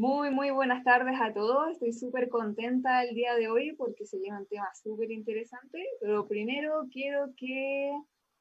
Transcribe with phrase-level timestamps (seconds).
[0.00, 1.72] Muy, muy buenas tardes a todos.
[1.72, 5.78] Estoy súper contenta el día de hoy porque se lleva un tema súper interesante.
[6.00, 7.92] Pero primero quiero que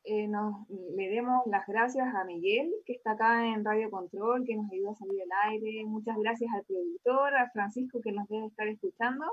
[0.05, 4.55] eh, nos, le demos las gracias a Miguel, que está acá en Radio Control, que
[4.55, 5.83] nos ayuda a salir al aire.
[5.85, 9.25] Muchas gracias al productor, a Francisco, que nos debe estar escuchando.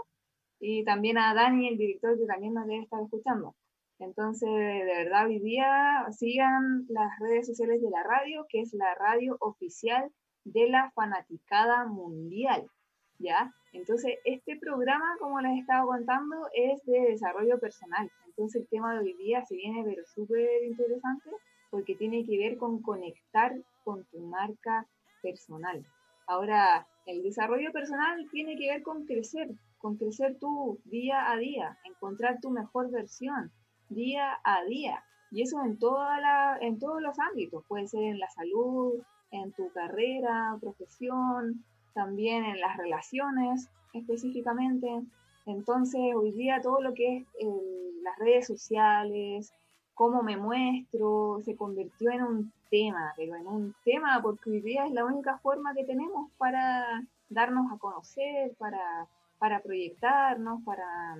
[0.59, 3.55] Y también a Dani, el director, que también nos debe estar escuchando.
[4.01, 8.97] Entonces, de verdad, hoy día sigan las redes sociales de la radio, que es la
[8.97, 10.11] radio oficial
[10.47, 12.71] de la fanaticada mundial,
[13.19, 13.53] ¿ya?
[13.73, 18.11] Entonces, este programa, como les estaba contando, es de desarrollo personal.
[18.27, 21.30] Entonces, el tema de hoy día se viene, pero súper interesante,
[21.70, 24.87] porque tiene que ver con conectar con tu marca
[25.20, 25.84] personal.
[26.29, 31.78] Ahora, el desarrollo personal tiene que ver con crecer, con crecer tú día a día,
[31.84, 33.53] encontrar tu mejor versión
[33.89, 35.05] día a día.
[35.31, 39.03] Y eso en, toda la, en todos los ámbitos, puede ser en la salud,
[39.43, 41.65] en tu carrera, profesión,
[41.95, 45.03] también en las relaciones específicamente.
[45.47, 49.53] Entonces, hoy día todo lo que es eh, las redes sociales,
[49.95, 54.87] cómo me muestro, se convirtió en un tema, pero en un tema porque hoy día
[54.87, 59.06] es la única forma que tenemos para darnos a conocer, para,
[59.39, 61.17] para proyectarnos, para,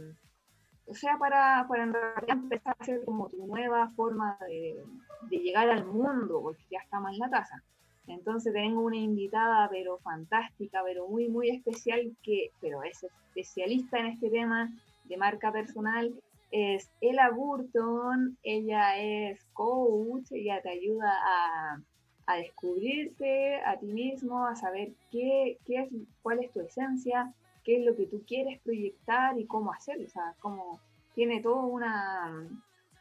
[0.87, 4.85] o sea, para, para en realidad empezar a hacer como tu nueva forma de,
[5.31, 7.63] de llegar al mundo, porque ya estamos en la casa.
[8.07, 14.07] Entonces tengo una invitada, pero fantástica, pero muy, muy especial, que, pero es especialista en
[14.07, 14.71] este tema
[15.05, 16.15] de marca personal,
[16.51, 18.39] es Ella Burton.
[18.43, 21.81] Ella es coach, ella te ayuda a,
[22.27, 25.89] a descubrirte a ti mismo, a saber qué, qué es,
[26.23, 27.33] cuál es tu esencia,
[27.65, 30.07] qué es lo que tú quieres proyectar y cómo hacerlo.
[30.07, 30.81] O sea, como
[31.15, 32.49] tiene toda una,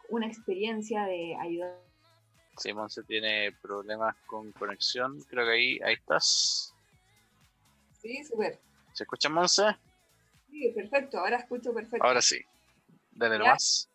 [0.09, 1.85] una experiencia de ayudar
[2.57, 5.21] Sí, Monse tiene problemas con conexión.
[5.23, 6.73] Creo que ahí, ahí estás.
[8.01, 8.59] Sí, súper.
[8.93, 9.75] ¿Se escucha, Monse?
[10.49, 11.19] Sí, perfecto.
[11.19, 12.05] Ahora escucho perfecto.
[12.05, 12.39] Ahora sí.
[13.11, 13.89] Dale nomás.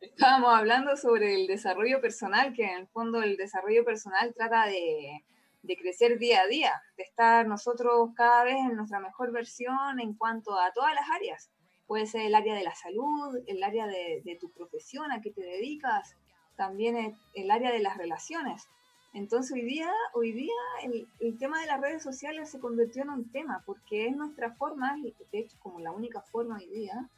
[0.00, 5.24] Estábamos hablando sobre el desarrollo personal, que en el fondo el desarrollo personal trata de,
[5.62, 10.14] de crecer día a día, de estar nosotros cada vez en nuestra mejor versión en
[10.14, 11.50] cuanto a todas las áreas.
[11.86, 15.32] Puede ser el área de la salud, el área de, de tu profesión, a qué
[15.32, 16.16] te dedicas,
[16.60, 18.68] también el, área de las relaciones.
[19.14, 23.08] Entonces hoy día, hoy día el, el, tema de las redes sociales se convirtió en
[23.08, 24.94] un tema, porque es nuestra forma,
[25.32, 27.08] de hecho como la única forma hoy día,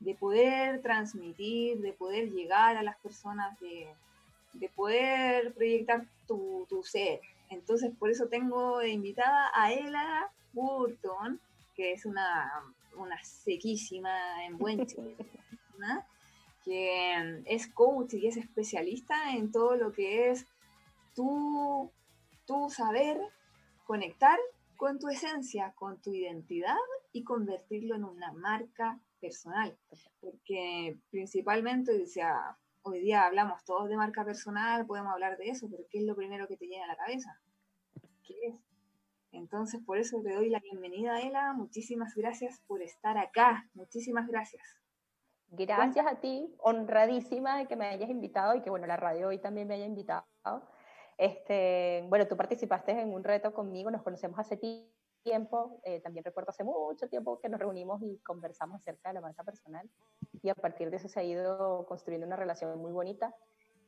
[0.00, 3.88] de poder transmitir, de poder llegar a las personas, de,
[4.52, 7.20] de poder proyectar tu, tu, ser.
[7.48, 11.40] Entonces por eso tengo invitada a Ella Burton,
[11.74, 12.52] que es una,
[12.98, 15.16] una sequísima en buen chile,
[15.78, 16.04] ¿no?
[16.64, 20.46] Que es coach y es especialista en todo lo que es
[21.14, 21.90] tu,
[22.46, 23.20] tu saber
[23.84, 24.38] conectar
[24.76, 26.76] con tu esencia, con tu identidad
[27.12, 29.76] y convertirlo en una marca personal.
[30.20, 35.68] Porque principalmente, o sea, hoy día hablamos todos de marca personal, podemos hablar de eso,
[35.70, 37.38] pero ¿qué es lo primero que te llega a la cabeza?
[38.26, 38.54] ¿Qué es?
[39.32, 41.52] Entonces, por eso te doy la bienvenida, Ela.
[41.52, 43.68] Muchísimas gracias por estar acá.
[43.74, 44.62] Muchísimas gracias.
[45.50, 49.38] Gracias a ti, honradísima de que me hayas invitado y que bueno, la radio hoy
[49.38, 50.24] también me haya invitado.
[51.18, 54.56] Este, bueno, tú participaste en un reto conmigo, nos conocemos hace
[55.22, 59.20] tiempo, eh, también recuerdo hace mucho tiempo que nos reunimos y conversamos acerca de la
[59.20, 59.90] marca personal
[60.40, 63.34] y a partir de eso se ha ido construyendo una relación muy bonita.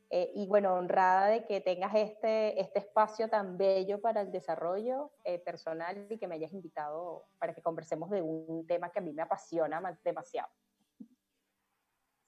[0.09, 5.11] Eh, y bueno, honrada de que tengas este, este espacio tan bello para el desarrollo
[5.23, 9.01] eh, personal y que me hayas invitado para que conversemos de un tema que a
[9.01, 10.49] mí me apasiona demasiado.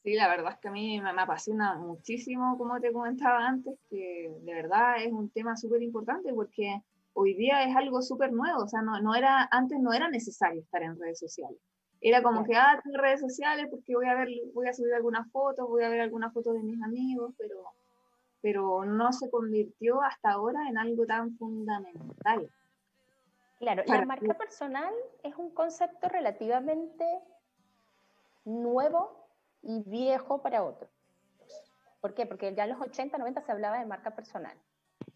[0.06, 3.74] Sí, la verdad es que a mí me, me apasiona muchísimo, como te comentaba antes,
[3.90, 6.80] que de verdad es un tema súper importante porque
[7.14, 10.62] hoy día es algo súper nuevo, o sea, no, no, era, antes no era necesario
[10.62, 11.58] estar en redes sociales.
[12.02, 15.28] Era como que, ah, tengo redes sociales porque voy a ver, voy a subir algunas
[15.32, 17.64] fotos, voy a ver algunas fotos de mis amigos, pero,
[18.44, 22.48] pero no se convirtió hasta ahora en algo tan fundamental.
[23.58, 24.94] Claro, la marca personal
[25.24, 27.06] es un concepto relativamente
[28.44, 29.25] nuevo
[29.66, 30.91] y viejo para otros.
[32.00, 32.26] ¿Por qué?
[32.26, 34.56] Porque ya en los 80, 90 se hablaba de marca personal.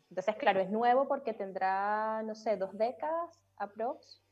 [0.09, 4.23] Entonces, claro, es nuevo porque tendrá, no sé, dos décadas aprox.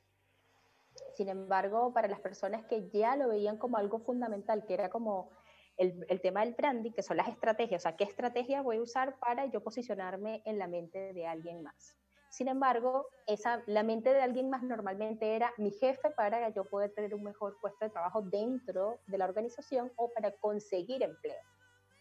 [1.15, 5.29] Sin embargo, para las personas que ya lo veían como algo fundamental, que era como
[5.77, 8.81] el, el, tema del branding, que son las estrategias, o sea, ¿qué estrategia voy a
[8.81, 11.95] usar para yo posicionarme en la mente de alguien más?
[12.37, 16.93] Sin embargo, esa, la mente de alguien más normalmente era mi jefe para yo poder
[16.93, 21.41] tener un mejor puesto de trabajo dentro de la organización o para conseguir empleo.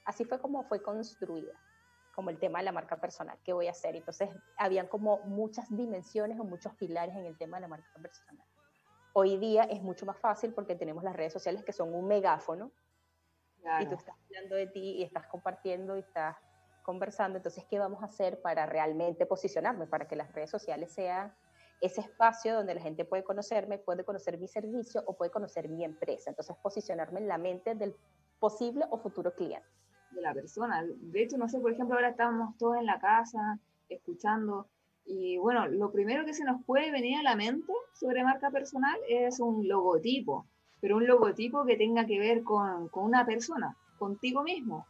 [0.04, 1.54] Así fue como fue construida.
[2.14, 3.96] como el tema de la marca personal, ¿qué voy a hacer?
[3.96, 4.28] Entonces,
[4.58, 8.46] habían como muchas dimensiones o muchos pilares en el tema de la marca personal.
[9.14, 12.72] Hoy día es mucho más fácil porque tenemos las redes sociales que son un megáfono
[13.80, 16.36] y tú estás hablando de ti y estás compartiendo y estás
[16.86, 17.36] conversando.
[17.36, 19.88] Entonces, ¿qué vamos a hacer para realmente posicionarme?
[19.88, 21.34] Para que las redes sociales sean
[21.80, 25.84] ese espacio donde la gente puede conocerme, puede conocer mi servicio o puede conocer mi
[25.84, 26.30] empresa.
[26.30, 27.94] Entonces, posicionarme en la mente del
[28.38, 29.66] posible o futuro cliente
[30.12, 30.84] de la persona.
[30.86, 33.58] De hecho, no sé, por ejemplo, ahora estamos todos en la casa
[33.88, 34.68] escuchando
[35.04, 38.98] y bueno, lo primero que se nos puede venir a la mente sobre marca personal
[39.08, 40.46] es un logotipo,
[40.80, 44.86] pero un logotipo que tenga que ver con, con una persona, contigo mismo.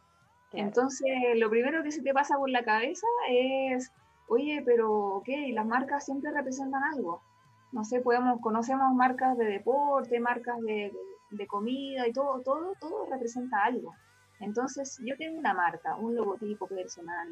[0.56, 3.93] Entonces, lo primero que se te pasa por la cabeza es,
[4.29, 7.20] oye, pero ok, las marcas siempre representan algo.
[7.73, 10.93] No sé, podemos, conocemos marcas de deporte, marcas de, de,
[11.31, 13.94] de comida y todo, todo, todo representa algo.
[14.41, 17.29] Entonces, yo tengo una marca, un logotipo personal.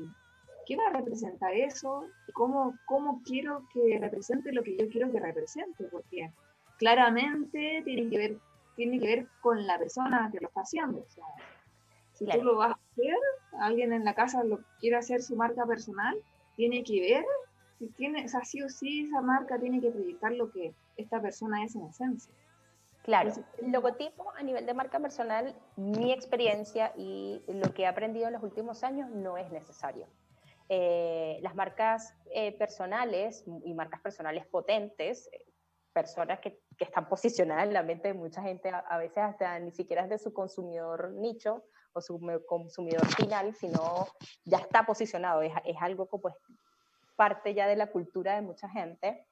[0.66, 2.06] ¿Qué va a representar eso?
[2.32, 5.84] ¿Cómo, ¿Cómo quiero que represente lo que yo quiero que represente?
[5.90, 6.30] Porque
[6.78, 8.38] claramente tiene que ver,
[8.74, 11.04] tiene que ver con la persona que lo está haciendo.
[12.14, 13.16] si tú lo vas hacer,
[13.60, 16.16] alguien en la casa lo quiere hacer su marca personal,
[16.56, 17.24] tiene que ver,
[17.78, 21.20] si tiene, o sea, sí o sí esa marca tiene que proyectar lo que esta
[21.20, 22.32] persona es en esencia.
[23.02, 28.28] Claro, el logotipo a nivel de marca personal, mi experiencia y lo que he aprendido
[28.28, 30.06] en los últimos años no es necesario.
[30.70, 35.44] Eh, las marcas eh, personales y marcas personales potentes, eh,
[35.92, 39.72] personas que, que, están posicionadas en la mente de mucha gente, a, veces hasta ni
[39.72, 41.64] siquiera es de su consumidor nicho
[41.94, 44.06] o su consumidor final, sino
[44.44, 46.34] ya está posicionado, es, es algo como pues,
[47.16, 49.26] parte ya de la cultura de mucha gente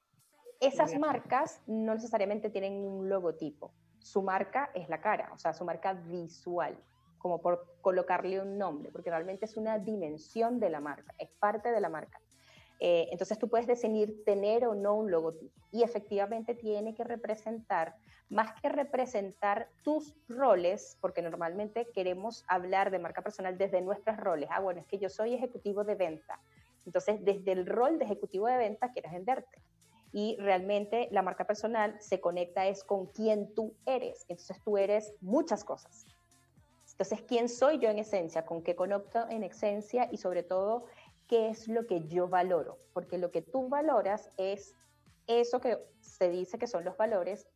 [0.62, 3.72] esas marcas no necesariamente tienen un logotipo.
[3.98, 6.78] Su marca es la cara, o sea, su marca visual,
[7.18, 11.72] como por colocarle un nombre, porque realmente es una dimensión de la marca, es parte
[11.72, 12.20] de la marca.
[12.84, 17.94] Eh, entonces tú puedes decidir tener o no un logotipo y efectivamente tiene que representar,
[18.28, 24.48] más que representar tus roles, porque normalmente queremos hablar de marca personal desde nuestros roles.
[24.50, 26.40] Ah, bueno, es que yo soy ejecutivo de venta.
[26.84, 29.62] Entonces, desde el rol de ejecutivo de venta quieres venderte
[30.12, 34.24] y realmente la marca personal se conecta es con quién tú eres.
[34.26, 36.04] Entonces tú eres muchas cosas.
[36.92, 38.44] Entonces, ¿quién soy yo en esencia?
[38.44, 40.08] ¿Con qué conecto en esencia?
[40.12, 40.84] Y sobre todo,
[41.32, 42.76] ¿qué es lo que yo valoro?
[42.92, 44.74] Porque lo que tú valoras es
[45.26, 47.48] eso que se dice que son los valores,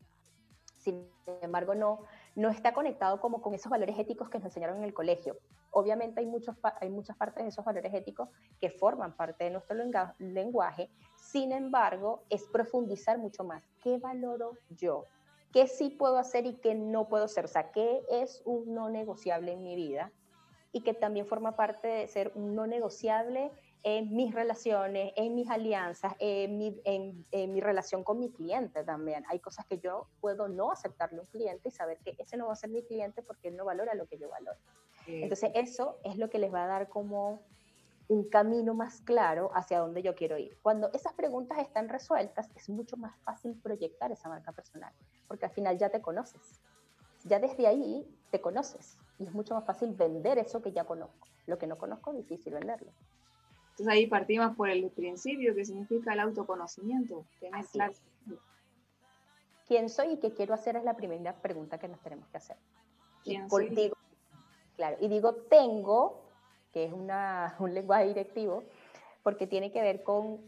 [0.78, 1.06] sin
[1.42, 2.00] embargo, no,
[2.36, 5.36] no está conectado como con esos valores éticos que nos enseñaron en el colegio.
[5.72, 8.30] Obviamente hay, muchos, hay muchas partes de esos valores éticos
[8.62, 9.76] que forman parte de nuestro
[10.20, 13.62] lenguaje, sin embargo, es profundizar mucho más.
[13.82, 15.04] ¿Qué valoro yo?
[15.52, 17.44] ¿Qué sí puedo hacer y qué no puedo hacer?
[17.44, 20.12] O sea, ¿qué es un no negociable en mi vida?
[20.72, 23.50] Y que también forma parte de ser un no negociable
[23.86, 29.22] en mis relaciones, en mis alianzas, en mi, en, mi, relación con mi cliente también.
[29.28, 32.48] Hay cosas que yo puedo no aceptarle a un cliente y saber que ese no
[32.48, 34.58] va a ser mi cliente porque él no valora lo que yo valoro.
[35.06, 37.44] Entonces eso es lo que les va a dar como
[38.08, 40.58] un camino más claro hacia dónde yo quiero ir.
[40.62, 44.92] Cuando esas preguntas están resueltas, es mucho más fácil proyectar esa marca personal,
[45.28, 46.60] porque al final ya te conoces.
[47.22, 51.28] Ya desde ahí te conoces y es mucho más fácil vender eso que ya conozco.
[51.46, 52.90] Lo que no conozco difícil venderlo.
[53.76, 57.92] Entonces ahí partimos por el principio que significa el autoconocimiento, tener claro.
[59.68, 60.76] ¿Quién soy y qué quiero hacer?
[60.76, 62.56] Es la primera pregunta que nos tenemos que hacer.
[63.22, 63.68] ¿Quién soy?
[63.68, 63.94] Digo,
[64.76, 66.22] claro, y digo tengo,
[66.72, 68.64] que es una, un lenguaje directivo,
[69.22, 70.40] porque tiene que ver con,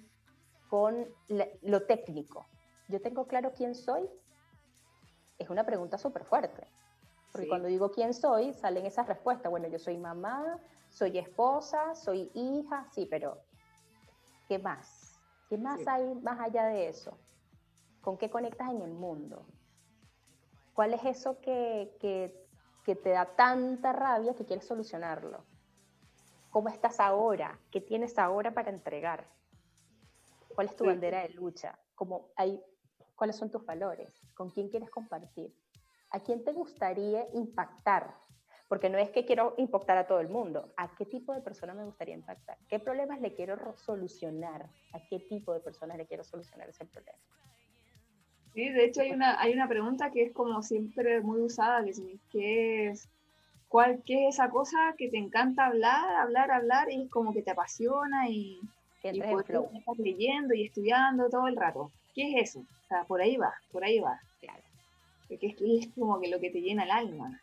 [0.71, 1.07] con
[1.61, 2.47] lo técnico.
[2.88, 4.09] Yo tengo claro quién soy,
[5.38, 6.67] es una pregunta súper fuerte.
[7.31, 9.50] Porque cuando digo quién soy, salen esas respuestas.
[9.50, 10.59] Bueno, yo soy mamá,
[10.99, 13.38] soy esposa, soy hija, sí, pero
[14.49, 15.21] ¿qué más?
[15.49, 17.17] ¿Qué más hay más allá de eso?
[18.00, 19.47] ¿Con qué conectas en el mundo?
[20.75, 22.35] ¿Cuál es eso que, que,
[22.85, 25.45] que te da tanta rabia que quieres solucionarlo?
[26.50, 27.61] ¿Cómo estás ahora?
[27.71, 29.28] ¿Qué tienes ahora para entregar?
[30.55, 31.78] ¿Cuál es tu bandera de lucha?
[31.95, 32.61] ¿Cómo hay,
[33.14, 34.21] ¿Cuáles son tus valores?
[34.35, 35.55] ¿Con quién quieres compartir?
[36.11, 38.17] ¿A quién te gustaría impactar?
[38.69, 40.73] Porque no es que quiero impactar a todo el mundo.
[40.77, 42.59] ¿A qué tipo de persona me gustaría impactar?
[42.69, 44.67] ¿Qué problemas le quiero solucionar?
[44.93, 47.19] ¿A qué tipo de personas le quiero solucionar ese problema?
[48.55, 51.83] Sí, de hecho hay una, hay una pregunta que es como siempre muy usada,
[52.31, 53.09] que es,
[53.69, 57.43] ¿cuál, ¿qué es esa cosa que te encanta hablar, hablar, hablar y es como que
[57.43, 58.61] te apasiona y,
[59.01, 61.91] que y estás leyendo y estudiando todo el rato?
[62.15, 62.61] ¿Qué es eso?
[62.61, 64.21] O sea, por ahí va, por ahí va.
[64.41, 64.63] Claro.
[65.29, 65.57] Porque es,
[65.87, 67.41] es como que lo que te llena el alma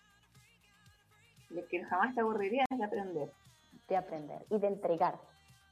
[1.55, 3.31] lo que jamás te aburriría es aprender.
[3.87, 5.19] de aprender y de entregar.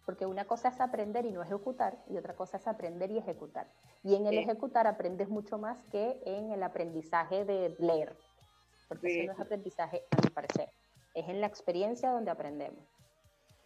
[0.06, 3.68] Porque una cosa es aprender y no ejecutar, y otra cosa es aprender y ejecutar.
[4.04, 8.16] Y en el ejecutar aprendes mucho más que en el aprendizaje de leer.
[8.90, 10.70] Porque eso no es aprendizaje, a mi parecer.
[11.14, 12.84] Es en la experiencia donde aprendemos.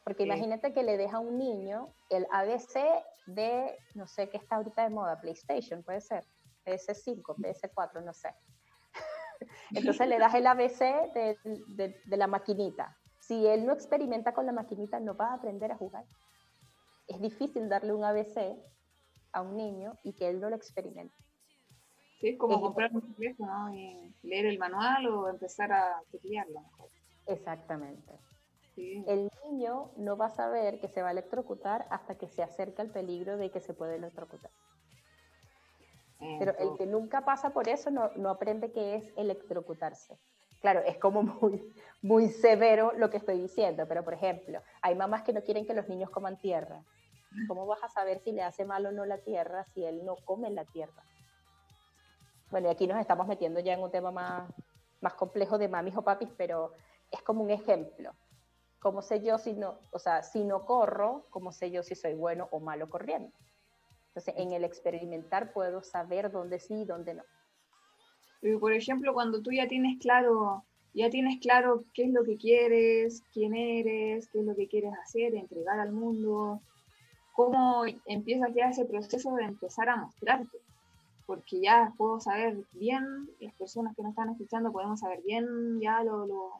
[0.03, 2.79] Porque imagínate que le deja a un niño el ABC
[3.25, 6.24] de, no sé qué está ahorita de moda, PlayStation, puede ser,
[6.65, 8.29] PS5, PS4, no sé.
[9.74, 10.79] Entonces le das el ABC
[11.13, 12.98] de, de, de, la maquinita.
[13.20, 16.06] Si él no experimenta con la maquinita, no va a aprender a jugar.
[17.08, 18.58] Es difícil darle un ABC
[19.32, 21.15] a un niño y que él no lo experimente.
[22.20, 26.62] Sí, es como comprar un teléfono y leer el manual o empezar a teclearlo.
[27.27, 28.13] Exactamente.
[28.75, 32.84] El niño no va a saber que se va a electrocutar hasta que se acerca
[32.84, 34.51] al peligro de que se puede electrocutar.
[36.19, 40.17] Pero el que nunca pasa por eso no, no, aprende qué es electrocutarse.
[40.62, 45.24] Claro, es como muy, muy severo lo que estoy diciendo, pero por ejemplo, hay mamás
[45.24, 46.83] que no quieren que los niños coman tierra.
[47.47, 50.15] ¿Cómo vas a saber si le hace mal o no la tierra si él no
[50.25, 51.03] come la tierra?
[52.50, 54.50] Bueno, y aquí nos estamos metiendo ya en un tema más,
[55.01, 56.71] más complejo de mamis o papis, pero
[57.12, 58.13] es como un ejemplo.
[58.79, 62.13] ¿Cómo sé yo si no, o sea, si no corro, cómo sé yo si soy
[62.13, 63.36] bueno o malo corriendo?
[64.17, 67.24] Entonces, en el experimentar puedo saber dónde sí y dónde no.
[68.59, 70.63] Por ejemplo, cuando tú ya tienes claro,
[70.95, 74.91] ya tienes claro qué es lo que quieres, quién eres, qué es lo que quieres
[75.03, 76.62] hacer, entregar al mundo,
[77.33, 80.57] cómo empieza ya ese proceso de empezar a mostrarte.
[81.27, 86.01] Porque ya puedo saber bien, las personas que nos están escuchando podemos saber bien ya
[86.03, 86.53] lo, lo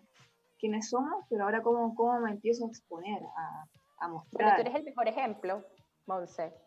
[0.60, 3.66] quiénes somos, pero ahora cómo, cómo me empiezo a exponer, a,
[3.98, 4.58] a mostrar.
[4.58, 5.66] Pero tú eres el mejor ejemplo,
[6.06, 6.67] Monse.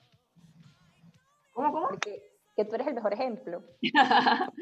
[1.61, 1.89] ¿Cómo, cómo?
[1.89, 2.23] Porque,
[2.57, 3.63] que tú eres el mejor ejemplo.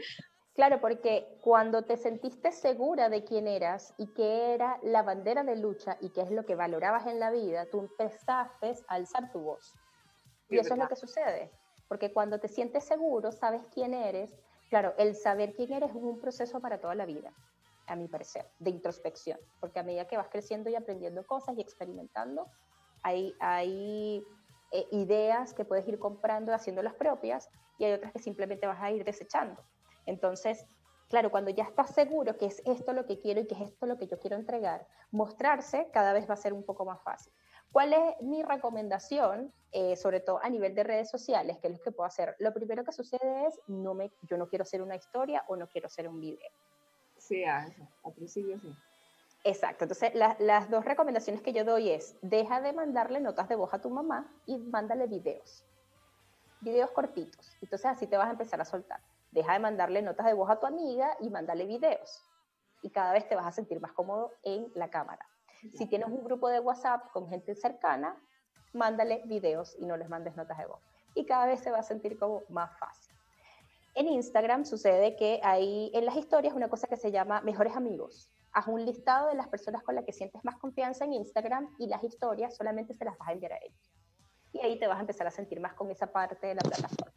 [0.55, 5.57] claro, porque cuando te sentiste segura de quién eras y qué era la bandera de
[5.57, 9.41] lucha y qué es lo que valorabas en la vida, tú empezaste a alzar tu
[9.41, 9.75] voz.
[10.49, 11.51] Y eso es lo que sucede.
[11.89, 14.39] Porque cuando te sientes seguro, sabes quién eres.
[14.71, 17.33] Claro, el saber quién eres es un proceso para toda la vida
[17.87, 21.63] a mi parecer, de introspección, porque a medida que vas creciendo y aprendiendo cosas y
[21.63, 22.47] experimentando,
[23.03, 24.23] hay, hay
[24.73, 27.49] eh, ideas que puedes ir comprando haciendo las propias
[27.79, 29.63] y hay otras que simplemente vas a ir desechando.
[30.07, 30.67] Entonces,
[31.09, 33.87] claro, cuando ya estás seguro que es esto lo que quiero y que es esto
[33.87, 37.33] lo que yo quiero entregar, mostrarse cada vez va a ser un poco más fácil.
[37.73, 41.81] ¿Cuál es mi recomendación, eh, sobre todo a nivel de redes sociales, que es lo
[41.81, 42.35] que puedo hacer?
[42.39, 45.69] Lo primero que sucede es, no me, yo no quiero hacer una historia o no
[45.69, 46.51] quiero hacer un video
[47.19, 47.87] Sí, a eso.
[48.05, 48.75] Al principio sí.
[49.45, 49.85] Exacto.
[49.85, 53.81] Entonces, las dos recomendaciones que yo doy es, deja de mandarle notas de voz a
[53.81, 55.65] tu mamá y mándale videos.
[56.61, 57.57] Videos cortitos.
[57.63, 59.01] Entonces, así te vas a empezar a soltar.
[59.31, 62.23] Deja de mandarle notas de voz a tu amiga y mándale videos.
[62.83, 65.27] Y cada vez te vas a sentir más cómodo en la cámara.
[65.75, 68.17] Si tienes un grupo de WhatsApp con gente cercana,
[68.73, 70.81] mándale videos y no les mandes notas de voz.
[71.15, 73.15] Y cada vez se va a sentir como más fácil.
[73.95, 78.31] En Instagram sucede que hay en las historias una cosa que se llama mejores amigos.
[78.59, 81.87] Haz un listado de las personas con las que sientes más confianza en Instagram y
[81.87, 83.93] las historias solamente se las vas a enviar a ellos.
[84.53, 87.13] Y ahí te vas a empezar a sentir más con esa parte de la plataforma.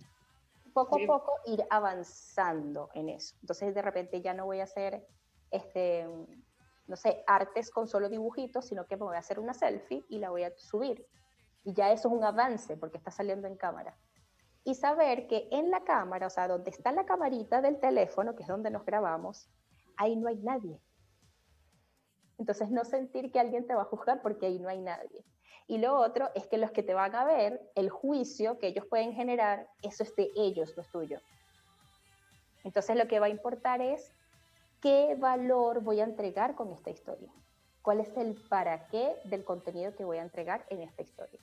[0.72, 3.36] Poco a poco ir avanzando en eso.
[3.42, 5.08] Entonces de repente ya no voy a hacer,
[5.50, 6.08] este,
[6.86, 10.20] no sé, artes con solo dibujitos, sino que me voy a hacer una selfie y
[10.20, 11.08] la voy a subir.
[11.64, 13.98] Y ya eso es un avance porque está saliendo en cámara
[14.64, 18.44] y saber que en la cámara, o sea, donde está la camarita del teléfono, que
[18.44, 19.50] es donde nos grabamos,
[19.98, 20.80] ahí no hay nadie.
[22.42, 25.24] Entonces no sentir que alguien te va a juzgar porque ahí no hay nadie.
[25.68, 28.84] Y lo otro es que los que te van a ver, el juicio que ellos
[28.88, 31.20] pueden generar, eso es de ellos, no es tuyo.
[32.64, 34.12] Entonces lo que va a importar es
[34.82, 37.32] qué valor voy a entregar con esta historia.
[37.84, 41.40] ¿Cuál es el para qué del contenido que voy a entregar en esta historia?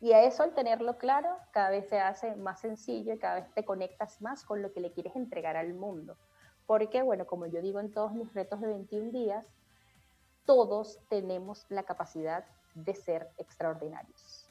[0.00, 3.52] Y a eso al tenerlo claro, cada vez se hace más sencillo y cada vez
[3.54, 6.16] te conectas más con lo que le quieres entregar al mundo.
[6.64, 9.44] Porque, bueno, como yo digo en todos mis retos de 21 días,
[10.48, 14.48] todos tenemos la capacidad de ser extraordinarios.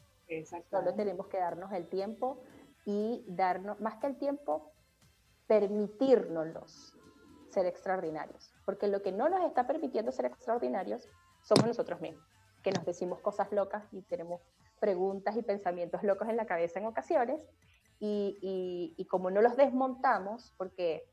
[0.69, 2.43] Solo tenemos que darnos el tiempo
[2.85, 4.71] y darnos, más que el tiempo,
[5.47, 6.93] permitirnos
[7.49, 8.53] ser extraordinarios.
[8.63, 11.09] Porque lo que no nos está permitiendo ser extraordinarios
[11.41, 12.23] somos nosotros mismos,
[12.61, 14.41] que nos decimos cosas locas y tenemos
[14.79, 17.43] preguntas y pensamientos locos en la cabeza en ocasiones
[17.99, 21.09] y, y, como no los desmontamos, porque,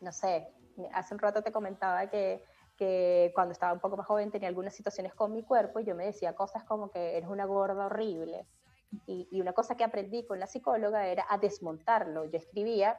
[0.00, 0.54] no sé,
[0.92, 2.44] hace un rato te comentaba que,
[2.80, 5.94] que, cuando estaba un poco más joven tenía algunas situaciones con mi cuerpo y yo
[5.94, 8.46] me decía cosas como que eres una gorda horrible.
[9.06, 12.24] Y, y una cosa que aprendí con la psicóloga era a desmontarlo.
[12.24, 12.98] Yo escribía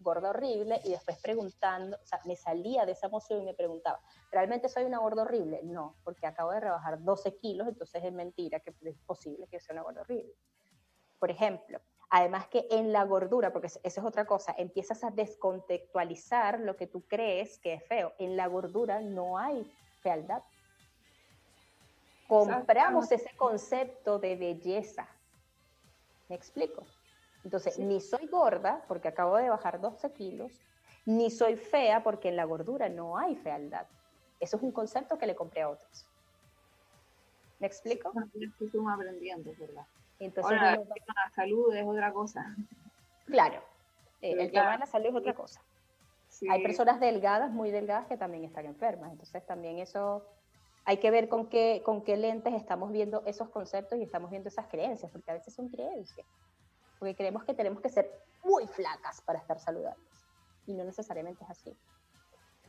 [0.00, 4.00] gorda horrible y después preguntando, o sea, me salía de esa emoción y me preguntaba,
[4.32, 5.60] ¿realmente soy una gorda horrible?
[5.62, 9.74] No, porque acabo de rebajar 12 kilos, entonces es mentira que es posible que sea
[9.74, 10.34] una gorda horrible.
[11.20, 11.80] Por ejemplo,
[12.12, 16.86] además que en la gordura, porque esa es otra cosa, empiezas a descontextualizar lo que
[16.86, 18.12] tú crees que es feo.
[18.18, 19.64] En la gordura no hay
[20.02, 20.42] fealdad.
[22.28, 25.08] Compramos ese concepto de belleza.
[26.28, 26.84] ¿Me explico?
[27.44, 30.52] Entonces, ni soy gorda porque acabo de bajar 12 kilos,
[31.06, 33.86] ni soy fea porque en la gordura no hay fealdad.
[34.38, 36.06] Eso es un concepto que le compré a otros.
[37.58, 38.12] ¿Me explico?
[38.60, 39.86] Estamos aprendiendo, ¿verdad?
[40.18, 42.56] Entonces, Ahora, la salud es otra cosa.
[43.26, 43.62] Claro,
[44.20, 45.62] eh, el tema de la salud es otra cosa.
[46.50, 49.12] Hay personas delgadas, muy delgadas, que también están enfermas.
[49.12, 50.26] Entonces, también eso
[50.84, 54.48] hay que ver con qué, con qué lentes estamos viendo esos conceptos y estamos viendo
[54.48, 56.26] esas creencias, porque a veces son creencias
[57.02, 58.08] porque creemos que tenemos que ser
[58.44, 60.24] muy flacas para estar saludables
[60.66, 61.76] y no necesariamente es así.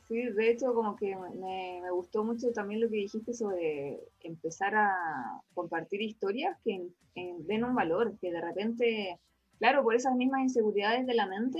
[0.08, 5.42] Sí, de hecho como que me, gustó mucho también lo que dijiste sobre empezar a
[5.54, 9.20] compartir historias que den un valor, que de repente,
[9.60, 11.60] claro, por esas mismas inseguridades de la mente,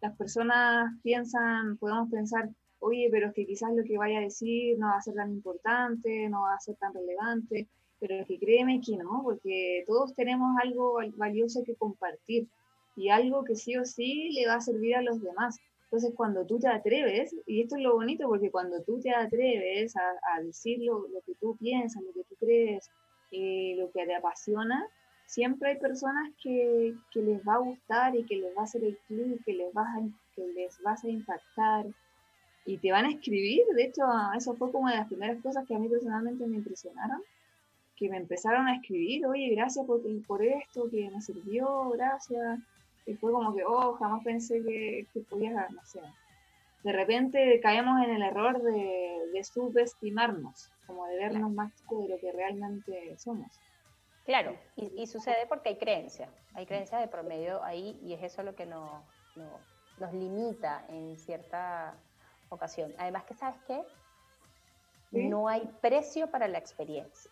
[0.00, 4.78] las personas piensan, podemos pensar, oye, pero es que quizás lo que vaya a decir
[4.78, 7.68] no va a ser tan importante, no va a ser tan relevante,
[7.98, 12.46] pero es que créeme que no, porque todos tenemos algo valioso que compartir
[12.96, 15.58] y algo que sí o sí le va a servir a los demás.
[15.90, 19.94] Entonces, cuando tú te atreves, y esto es lo bonito, porque cuando tú te atreves
[19.96, 22.90] a, decir lo, que tú piensas, lo que tú crees,
[23.32, 24.86] eh, lo que te apasiona,
[25.26, 28.84] siempre hay personas que, que, les va a gustar y que les va a hacer
[28.84, 30.00] el clic, que les vas a,
[30.34, 31.86] que les vas a impactar
[32.66, 33.64] y te van a escribir.
[33.74, 34.02] De hecho,
[34.36, 37.22] eso fue como de las primeras cosas que a mí personalmente me impresionaron
[37.98, 42.60] que me empezaron a escribir, oye, gracias por, por esto, que me sirvió, gracias.
[43.08, 46.00] Y fue como que, oh, jamás pensé que, que no sé.
[46.84, 52.20] De repente caemos en el error de, de subestimarnos, como de vernos más de lo
[52.20, 53.48] que realmente somos.
[54.26, 58.54] Claro, y, sucede porque hay creencia, hay creencia de promedio ahí y es eso lo
[58.54, 59.02] que nos,
[59.96, 61.94] nos limita en cierta
[62.50, 62.92] ocasión.
[62.98, 63.82] Además que, ¿sabes qué?
[65.12, 67.30] No hay precio para la experiencia.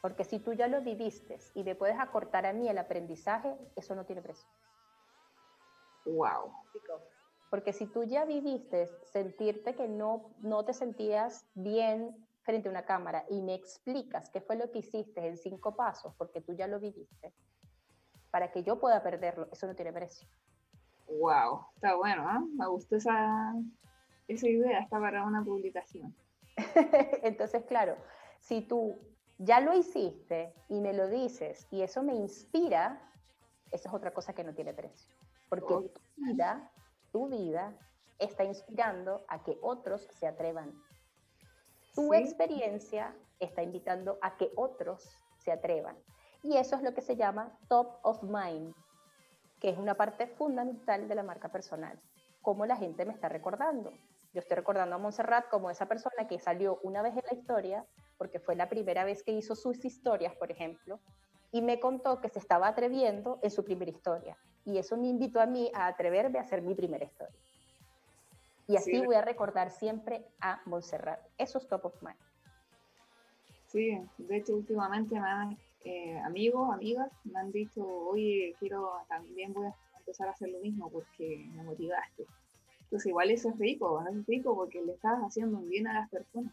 [0.00, 3.94] Porque si tú ya lo viviste y me puedes acortar a mí el aprendizaje, eso
[3.94, 4.48] no tiene precio.
[6.06, 6.52] Wow.
[7.50, 12.84] Porque si tú ya viviste sentirte que no, no te sentías bien frente a una
[12.84, 16.66] cámara y me explicas qué fue lo que hiciste en cinco pasos, porque tú ya
[16.66, 17.34] lo viviste,
[18.30, 20.28] para que yo pueda perderlo, eso no tiene precio.
[21.08, 22.48] Wow, está bueno, ¿eh?
[22.56, 23.52] me gustó esa,
[24.28, 26.14] esa idea, está para una publicación.
[27.22, 27.96] Entonces, claro,
[28.38, 28.98] si tú
[29.40, 33.00] ya lo hiciste y me lo dices y eso me inspira,
[33.70, 35.14] eso es otra cosa que no tiene precio.
[35.48, 36.70] Porque tu vida,
[37.10, 37.74] tu vida
[38.18, 40.74] está inspirando a que otros se atrevan.
[41.94, 45.96] Tu experiencia está invitando a que otros se atrevan.
[46.42, 48.74] Y eso es lo que se llama top of mind,
[49.58, 51.98] que es una parte fundamental de la marca personal.
[52.42, 53.90] Cómo la gente me está recordando.
[54.34, 57.86] Yo estoy recordando a Montserrat como esa persona que salió una vez en la historia,
[58.20, 61.00] porque fue la primera vez que hizo sus historias, por ejemplo,
[61.52, 64.36] y me contó que se estaba atreviendo en su primera historia.
[64.66, 67.34] Y eso me invitó a mí a atreverme a hacer mi primera historia.
[68.66, 71.18] Y así voy a recordar siempre a Montserrat.
[71.38, 72.18] Eso es top of mind.
[73.68, 79.54] Sí, de hecho últimamente me han, eh, amigos, amigas, me han dicho, oye, quiero, también
[79.54, 82.26] voy a empezar a hacer lo mismo porque me motivaste.
[82.82, 86.10] Entonces igual eso es rico, es rico porque le estás haciendo un bien a las
[86.10, 86.52] personas.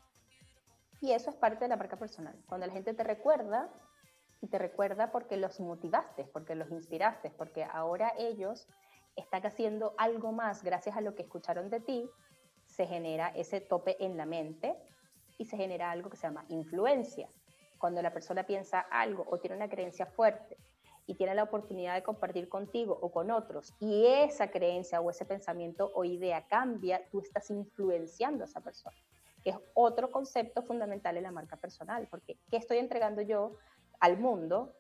[1.02, 2.36] Y eso es parte de la marca personal.
[2.48, 3.72] Cuando la gente te recuerda,
[4.42, 8.68] y te recuerda porque los motivaste, porque los inspiraste, porque ahora ellos
[9.16, 12.10] están haciendo algo más gracias a lo que escucharon de ti,
[12.66, 14.76] se genera ese tope en la mente
[15.38, 17.30] y se genera algo que se llama influencia.
[17.80, 20.58] Cuando la persona piensa algo o tiene una creencia fuerte
[21.08, 25.26] y tiene la oportunidad de compartir contigo o con otros y esa creencia o ese
[25.26, 28.98] pensamiento o idea cambia, tú estás influenciando a esa persona
[29.48, 33.56] que es otro concepto fundamental en la marca personal, porque ¿qué estoy entregando yo
[34.02, 34.76] al mundo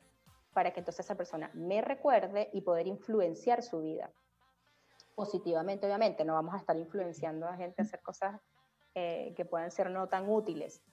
[0.52, 4.12] para que entonces esa persona me recuerde y poder influenciar su vida?
[5.16, 8.42] Positivamente, obviamente, no vamos a estar influenciando a gente a hacer cosas
[8.94, 10.84] eh, que puedan ser no tan útiles,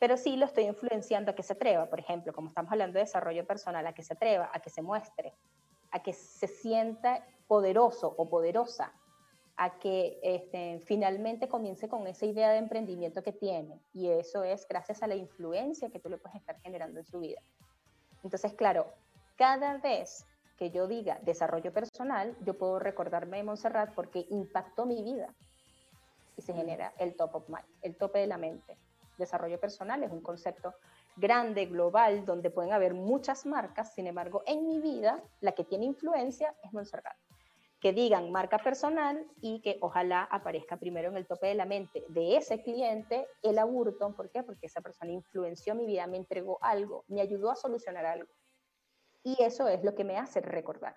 [0.00, 3.00] pero sí lo estoy influenciando a que se atreva, por ejemplo, como estamos hablando de
[3.00, 5.34] desarrollo personal, a que se atreva, a que se muestre,
[5.90, 8.94] a que se sienta poderoso o poderosa
[9.56, 13.80] a que este, finalmente comience con esa idea de emprendimiento que tiene.
[13.92, 17.20] Y eso es gracias a la influencia que tú le puedes estar generando en su
[17.20, 17.40] vida.
[18.22, 18.86] Entonces, claro,
[19.36, 25.02] cada vez que yo diga desarrollo personal, yo puedo recordarme de Montserrat porque impactó mi
[25.02, 25.34] vida.
[26.36, 28.76] Y se genera el top of mind, el tope de la mente.
[29.18, 30.74] Desarrollo personal es un concepto
[31.16, 35.84] grande, global, donde pueden haber muchas marcas, sin embargo, en mi vida, la que tiene
[35.84, 37.16] influencia es Montserrat.
[37.84, 42.02] Que digan marca personal y que ojalá aparezca primero en el tope de la mente
[42.08, 44.10] de ese cliente el aburto.
[44.16, 44.42] ¿Por qué?
[44.42, 48.32] Porque esa persona influenció mi vida, me entregó algo, me ayudó a solucionar algo.
[49.22, 50.96] Y eso es lo que me hace recordar.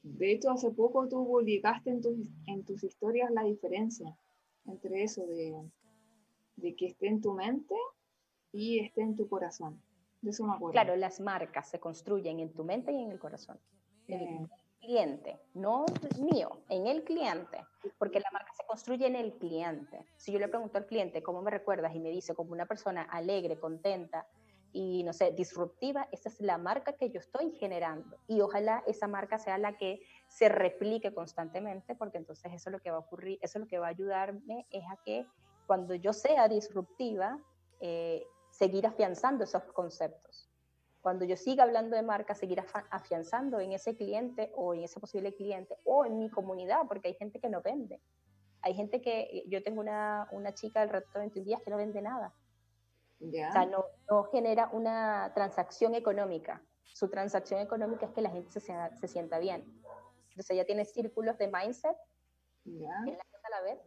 [0.00, 4.16] De hecho, hace poco tú publicaste en tus, en tus historias la diferencia
[4.64, 5.54] entre eso de,
[6.56, 7.74] de que esté en tu mente
[8.50, 9.78] y esté en tu corazón.
[10.22, 10.72] De eso me acuerdo.
[10.72, 13.60] Claro, las marcas se construyen en tu mente y en el corazón.
[14.08, 14.48] El
[14.84, 15.86] cliente, no
[16.20, 17.64] mío, en el cliente,
[17.98, 20.04] porque la marca se construye en el cliente.
[20.16, 23.02] Si yo le pregunto al cliente cómo me recuerdas y me dice como una persona
[23.02, 24.26] alegre, contenta
[24.72, 28.18] y no sé, disruptiva, esa es la marca que yo estoy generando.
[28.26, 32.80] Y ojalá esa marca sea la que se replique constantemente, porque entonces eso es lo
[32.80, 35.26] que va a ocurrir, eso es lo que va a ayudarme es a que
[35.66, 37.38] cuando yo sea disruptiva,
[37.80, 40.50] eh, seguir afianzando esos conceptos.
[41.04, 45.34] Cuando yo siga hablando de marca, seguir afianzando en ese cliente o en ese posible
[45.34, 48.00] cliente o en mi comunidad, porque hay gente que no vende.
[48.62, 51.76] Hay gente que, yo tengo una, una chica del reto de 21 días que no
[51.76, 52.32] vende nada.
[53.20, 56.62] O sea, no, no, genera una transacción económica.
[56.84, 59.62] Su transacción económica es que la gente se, se sienta bien.
[60.30, 61.98] Entonces ella tiene círculos de mindset,
[62.64, 63.02] yeah.
[63.04, 63.78] que es la a la vez,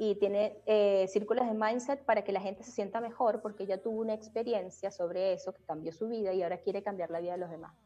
[0.00, 3.82] y tiene eh, círculos de mindset para que la gente se sienta mejor porque ella
[3.82, 7.32] tuvo una experiencia sobre eso que cambió su vida y ahora quiere cambiar la vida
[7.32, 7.76] de los demás.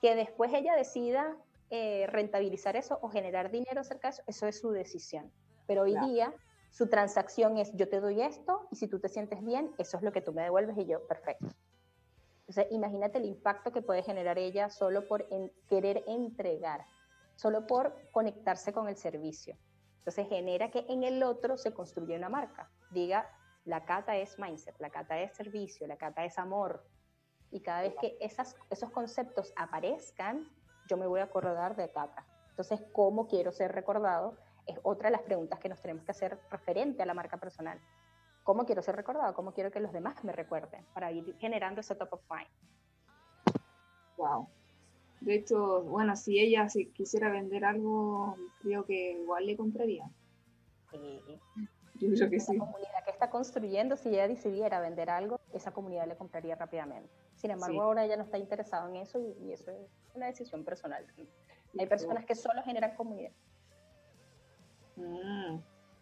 [0.00, 1.36] Que después ella decida
[1.70, 5.30] eh, rentabilizar eso o generar dinero acerca de eso, eso es su decisión.
[5.68, 6.34] Pero hoy día
[6.72, 10.02] su transacción es yo te doy esto y si tú te sientes bien, eso es
[10.02, 11.46] lo que tú me devuelves y yo, perfecto.
[12.40, 15.28] Entonces, imagínate el impacto que puede generar ella solo por
[15.68, 16.84] querer entregar,
[17.36, 19.56] solo por conectarse con el servicio.
[20.02, 22.68] Entonces genera que en el otro se construye una marca.
[22.90, 23.30] Diga,
[23.64, 26.84] la cata es mindset, la cata es servicio, la cata es amor.
[27.52, 30.50] Y cada vez que esas, esos conceptos aparezcan,
[30.88, 32.26] yo me voy a acordar de cata.
[32.50, 34.36] Entonces, ¿cómo quiero ser recordado?
[34.66, 37.80] Es otra de las preguntas que nos tenemos que hacer referente a la marca personal.
[38.42, 39.34] ¿Cómo quiero ser recordado?
[39.34, 40.84] ¿Cómo quiero que los demás me recuerden?
[40.94, 42.48] Para ir generando ese top of mind.
[44.16, 44.48] Wow.
[45.24, 50.10] De hecho, bueno, si ella si quisiera vender algo, creo que igual le compraría.
[50.90, 51.20] Sí.
[51.94, 52.56] Yo creo que sí.
[52.56, 57.08] La comunidad que está construyendo, si ella decidiera vender algo, esa comunidad le compraría rápidamente.
[57.36, 59.78] Sin embargo, ahora ella no está interesada en eso y, eso es
[60.14, 61.06] una decisión personal.
[61.78, 63.32] Hay personas que solo generan comunidad.
[64.96, 65.58] Mm.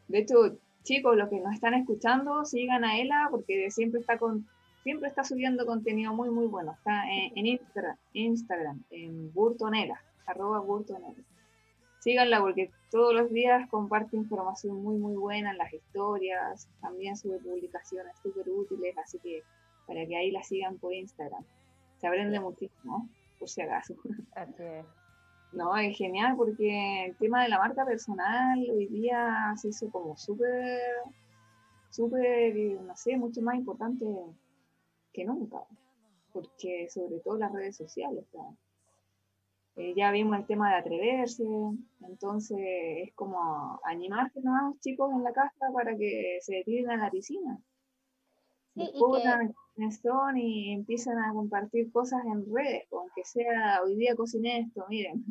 [0.08, 4.48] De hecho, chicos, los que nos están escuchando, sigan a Ela porque siempre está con
[4.82, 6.72] siempre está subiendo contenido muy, muy bueno.
[6.72, 11.22] Está en, Instagram, Instagram, en Burtonela, arroba Burtonela.
[12.00, 17.38] Síganla porque todos los días comparte información muy, muy buena en las historias, también sube
[17.38, 19.42] publicaciones súper útiles, así que
[19.86, 21.44] para que ahí la sigan por Instagram.
[21.98, 23.06] Se aprende muchísimo,
[23.38, 23.94] por si acaso.
[24.34, 24.86] Así es.
[25.52, 30.16] No, es genial porque el tema de la marca personal hoy día se hizo como
[30.16, 30.80] súper,
[31.90, 34.06] súper, no sé, mucho más importante
[35.12, 35.64] que nunca,
[36.32, 38.24] porque sobre todo las redes sociales.
[39.76, 41.44] Eh, ya vimos el tema de atreverse,
[42.02, 47.10] entonces es como animarse más chicos en la casa para que se tiren a la
[47.10, 47.58] piscina.
[48.74, 54.60] Sí, y son y empiezan a compartir cosas en redes, aunque sea hoy día cociné
[54.60, 55.24] esto, miren.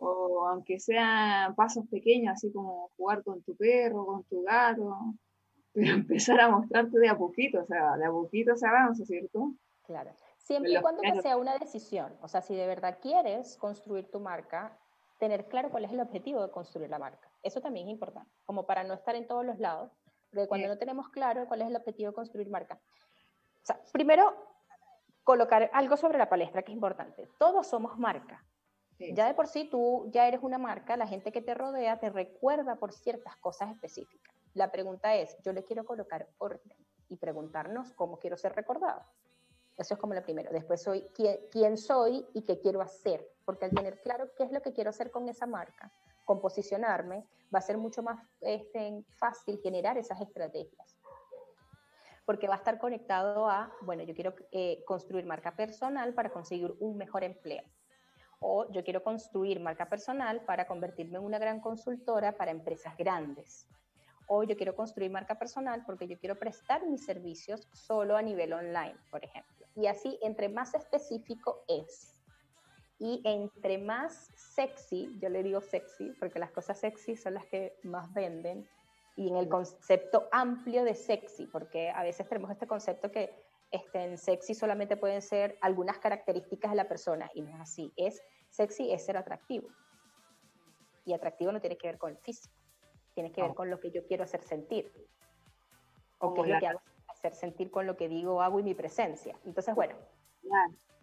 [0.00, 4.96] O aunque sean pasos pequeños, así como jugar con tu perro, con tu gato,
[5.74, 9.52] pero empezar a mostrarte de a poquito, o sea, de a poquito se avanza, ¿cierto?
[9.84, 10.12] Claro.
[10.38, 14.20] Siempre y cuando que sea una decisión, o sea, si de verdad quieres construir tu
[14.20, 14.76] marca,
[15.18, 17.30] tener claro cuál es el objetivo de construir la marca.
[17.42, 19.92] Eso también es importante, como para no estar en todos los lados,
[20.30, 22.80] porque cuando no tenemos claro cuál es el objetivo de construir marca.
[23.62, 24.34] O sea, primero,
[25.22, 27.28] colocar algo sobre la palestra que es importante.
[27.38, 28.44] Todos somos marca.
[28.98, 32.10] Ya de por sí tú ya eres una marca, la gente que te rodea te
[32.10, 34.31] recuerda por ciertas cosas específicas.
[34.54, 36.76] La pregunta es, yo le quiero colocar orden
[37.08, 39.02] y preguntarnos cómo quiero ser recordado.
[39.78, 40.50] Eso es como lo primero.
[40.52, 44.60] Después soy quién, soy y qué quiero hacer, porque al tener claro qué es lo
[44.60, 45.90] que quiero hacer con esa marca,
[46.26, 50.98] con posicionarme, va a ser mucho más este, fácil generar esas estrategias.
[52.26, 56.74] Porque va a estar conectado a, bueno, yo quiero eh, construir marca personal para conseguir
[56.78, 57.64] un mejor empleo.
[58.40, 63.66] O yo quiero construir marca personal para convertirme en una gran consultora para empresas grandes
[64.26, 68.52] o yo quiero construir marca personal porque yo quiero prestar mis servicios solo a nivel
[68.52, 69.66] online, por ejemplo.
[69.74, 72.12] Y así, entre más específico es
[73.02, 77.76] y entre más sexy, yo le digo sexy, porque las cosas sexy son las que
[77.82, 78.68] más venden,
[79.16, 83.34] y en el concepto amplio de sexy, porque a veces tenemos este concepto que
[83.72, 87.92] este, en sexy solamente pueden ser algunas características de la persona, y no es así.
[87.96, 89.68] Es sexy es ser atractivo.
[91.04, 92.54] Y atractivo no tiene que ver con el físico,
[93.14, 94.92] tiene que ver con lo que yo quiero hacer sentir.
[96.18, 96.80] O qué es lo que hago
[97.12, 99.38] hacer sentir con lo que digo, hago y mi presencia.
[99.44, 99.94] Entonces, bueno.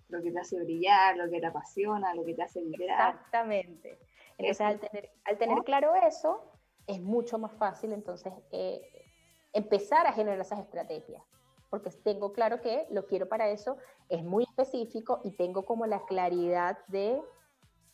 [0.10, 3.16] lo que te hace brillar, lo que te apasiona, lo que te hace vibrar.
[3.16, 4.00] Exactamente.
[4.38, 6.52] Entonces, al tener, al tener claro eso,
[6.88, 8.82] es mucho más fácil entonces eh,
[9.54, 11.24] empezar a generar esas estrategias.
[11.70, 13.78] Porque tengo claro que lo quiero para eso,
[14.10, 17.22] es muy específico y tengo como la claridad de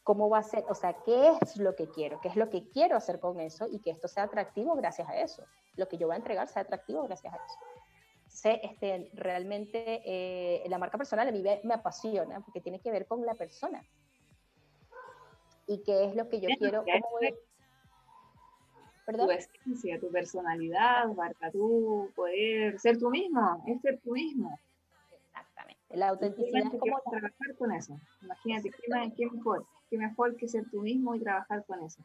[0.06, 2.70] cómo va a ser, o sea, qué es lo que quiero, qué es lo que
[2.70, 5.44] quiero hacer con eso y que esto sea atractivo gracias a eso.
[5.76, 7.56] Lo que yo voy a entregar sea atractivo gracias a eso
[8.36, 13.08] sé, este, realmente eh, la marca personal a mí me, apasiona porque tiene que ver
[13.08, 13.82] con la persona.
[15.68, 16.84] Y qué es lo que yo quiero.
[19.08, 24.60] Tu esencia, tu personalidad, marca tú, poder ser tú mismo, es ser tú mismo.
[25.96, 27.00] La autenticidad es como...
[27.10, 28.00] Trabajar con eso.
[28.22, 29.66] Imagínate, ¿qué, ¿qué, mejor?
[29.90, 32.04] ¿Qué mejor que ser tú mismo y trabajar con eso?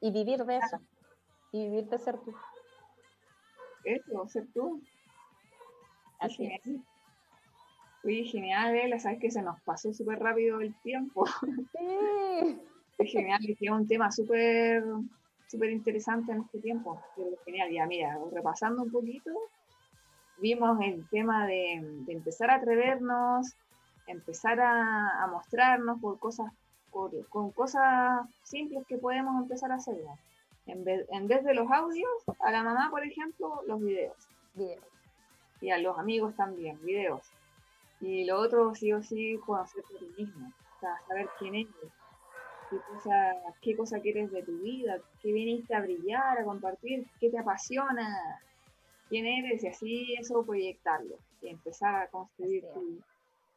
[0.00, 0.80] Y vivir de eso.
[1.52, 2.34] Y vivir de ser tú
[3.84, 4.82] eso, ser tú.
[6.18, 6.84] Así genial.
[8.02, 11.24] Oye, genial, Ela, sabes que se nos pasó súper rápido el tiempo.
[12.96, 13.06] Sí.
[13.06, 14.84] Es genial, es un tema súper
[15.48, 17.02] súper interesante en este tiempo.
[17.44, 19.32] genial, ya mira, repasando un poquito,
[20.38, 21.74] vimos el tema de,
[22.08, 23.54] empezar a atrevernos,
[24.06, 26.52] empezar a, mostrarnos por cosas,
[26.90, 29.96] con cosas simples que podemos empezar a hacer.
[30.66, 34.16] En vez, en vez de los audios, a la mamá, por ejemplo, los videos.
[35.60, 37.22] Y a los amigos también, videos.
[38.00, 40.52] Y lo otro, sí o sí, conocerte a ti mismo.
[40.76, 41.74] O sea, saber quién eres.
[42.70, 44.98] Qué cosa, qué cosa quieres de tu vida.
[45.22, 47.06] Qué viniste a brillar, a compartir.
[47.20, 48.40] Qué te apasiona.
[49.14, 49.62] Quién eres.
[49.62, 51.18] Y así eso proyectarlo.
[51.40, 52.98] Y empezar a construir tu,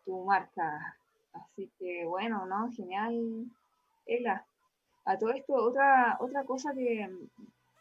[0.06, 0.96] tu marca.
[1.34, 2.72] Así que bueno, ¿no?
[2.72, 3.46] Genial.
[4.06, 4.46] Ela,
[5.06, 7.10] a todo esto, otra, otra cosa que,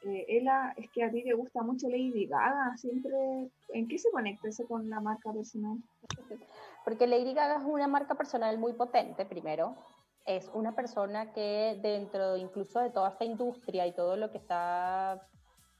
[0.04, 4.10] eh, Ela, es que a ti te gusta mucho Lady Gaga, siempre, ¿en qué se
[4.10, 5.76] conecta eso con la marca personal?
[6.84, 9.76] Porque Lady Gaga es una marca personal muy potente, primero,
[10.24, 15.28] es una persona que dentro incluso de toda esta industria y todo lo que está,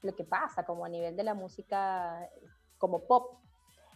[0.02, 2.28] lo que pasa como a nivel de la música
[2.78, 3.40] como pop,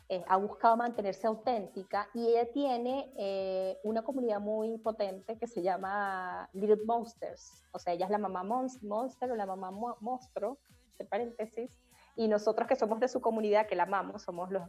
[0.08, 5.62] eh, ha buscado mantenerse auténtica y ella tiene eh, una comunidad muy potente que se
[5.62, 7.64] llama Little Monsters.
[7.72, 10.58] O sea, ella es la mamá monster o la mamá monstruo,
[10.90, 11.70] entre paréntesis,
[12.16, 14.68] y nosotros que somos de su comunidad, que la amamos, somos los,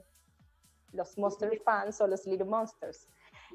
[0.92, 3.08] los Monster fans o los Little Monsters.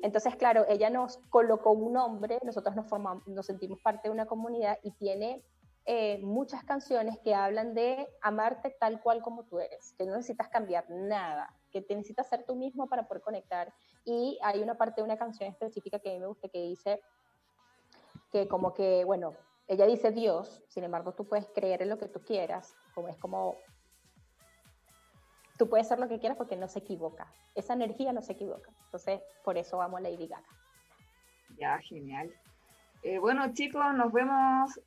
[0.02, 4.26] Entonces, claro, ella nos colocó un nombre, nosotros nos, formamos, nos sentimos parte de una
[4.26, 5.44] comunidad y tiene
[5.88, 10.48] eh, muchas canciones que hablan de amarte tal cual como tú eres, que no necesitas
[10.48, 13.72] cambiar nada, que te necesitas ser tú mismo para poder conectar.
[14.04, 17.00] Y hay una parte de una canción específica que a mí me gusta que dice
[18.32, 19.36] que como que, bueno,
[19.68, 23.16] ella dice Dios, sin embargo tú puedes creer en lo que tú quieras, como es
[23.18, 23.56] como
[25.56, 27.32] tú puedes ser lo que quieras porque no se equivoca.
[27.54, 28.72] Esa energía no se equivoca.
[28.86, 30.44] Entonces, por eso amo a Lady Gaga.
[31.58, 32.34] Ya, genial.
[33.02, 34.80] Eh, bueno, chicos, nos vemos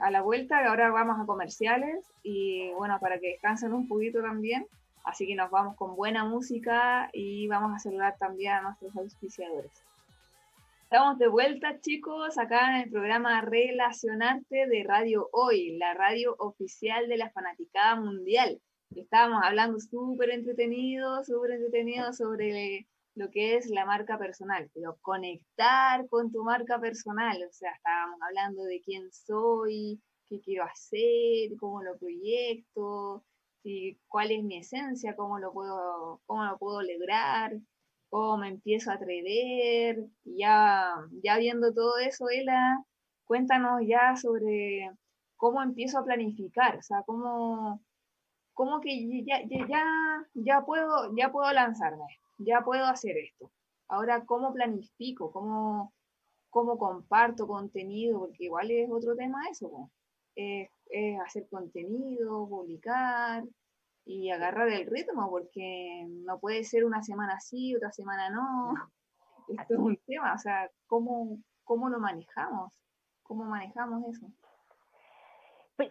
[0.00, 0.66] a la vuelta.
[0.66, 4.66] Ahora vamos a comerciales y bueno, para que descansen un poquito también.
[5.04, 9.72] Así que nos vamos con buena música y vamos a saludar también a nuestros auspiciadores.
[10.92, 17.08] Estamos de vuelta, chicos, acá en el programa Relacionarte de Radio Hoy, la radio oficial
[17.08, 18.60] de la Fanaticada Mundial.
[18.94, 26.08] Estábamos hablando súper entretenido, súper entretenido sobre lo que es la marca personal, pero conectar
[26.08, 31.82] con tu marca personal, o sea, estábamos hablando de quién soy, qué quiero hacer, cómo
[31.82, 33.24] lo proyecto,
[33.64, 37.52] y cuál es mi esencia, cómo lo puedo, cómo lo puedo lograr,
[38.08, 42.84] cómo me empiezo a atrever, ya, ya viendo todo eso, Ela,
[43.24, 44.90] cuéntanos ya sobre
[45.36, 47.80] cómo empiezo a planificar, o sea, cómo,
[48.54, 52.04] cómo que ya, ya, ya, puedo, ya puedo lanzarme
[52.44, 53.50] ya puedo hacer esto.
[53.88, 55.30] Ahora, ¿cómo planifico?
[55.32, 55.92] ¿Cómo,
[56.50, 58.20] cómo comparto contenido?
[58.20, 59.90] Porque igual es otro tema eso,
[60.34, 60.68] es,
[61.24, 63.44] hacer contenido, publicar
[64.04, 68.74] y agarrar el ritmo, porque no puede ser una semana sí, otra semana no.
[69.48, 72.72] Esto es un tema, o sea, ¿cómo, cómo lo manejamos?
[73.22, 74.26] ¿Cómo manejamos eso?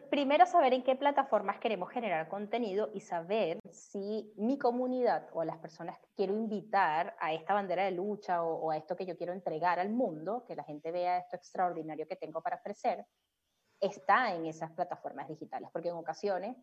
[0.10, 5.58] Primero saber en qué plataformas queremos generar contenido y saber si mi comunidad o las
[5.58, 9.18] personas que quiero invitar a esta bandera de lucha o, o, a esto que yo
[9.18, 13.06] quiero entregar al mundo, que la gente vea esto extraordinario que tengo para ofrecer,
[13.80, 15.70] está en esas plataformas digitales.
[15.72, 16.58] Porque en ocasiones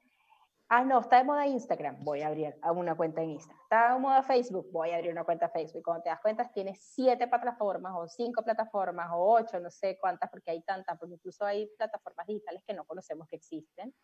[0.71, 3.63] Ah, no, está de moda Instagram, voy a abrir una cuenta en Instagram.
[3.63, 5.83] Está de moda Facebook, voy a abrir una cuenta Facebook.
[5.83, 10.29] Cuando te das cuenta, tienes siete plataformas o cinco plataformas o ocho, no sé cuántas,
[10.29, 13.95] porque hay tantas, porque incluso hay plataformas digitales que no conocemos que existen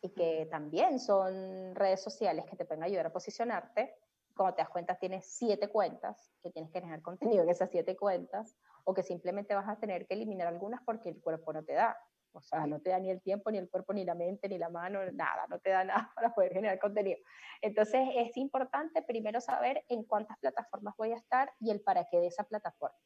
[0.00, 3.92] y que también son redes sociales que te pueden ayudar a posicionarte.
[4.36, 7.96] Cuando te das cuenta, tienes siete cuentas, que tienes que generar contenido en esas siete
[7.96, 11.72] cuentas, o que simplemente vas a tener que eliminar algunas porque el cuerpo no te
[11.72, 11.98] da.
[12.36, 14.58] O sea, no te da ni el tiempo, ni el cuerpo, ni la mente, ni
[14.58, 17.18] la mano, nada, no te da nada para poder generar contenido.
[17.62, 22.20] Entonces es importante primero saber en cuántas plataformas voy a estar y el para qué
[22.20, 22.98] de esa plataforma.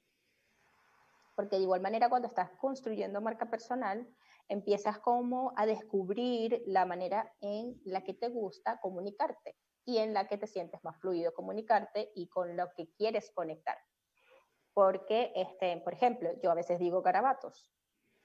[1.37, 4.07] Porque de igual manera cuando estás construyendo marca personal,
[4.49, 10.27] empiezas como a descubrir la manera en la que te gusta comunicarte y en la
[10.27, 13.79] que te sientes más fluido comunicarte y con lo que quieres conectar.
[14.75, 17.73] Porque, este, por ejemplo, yo a veces digo garabatos,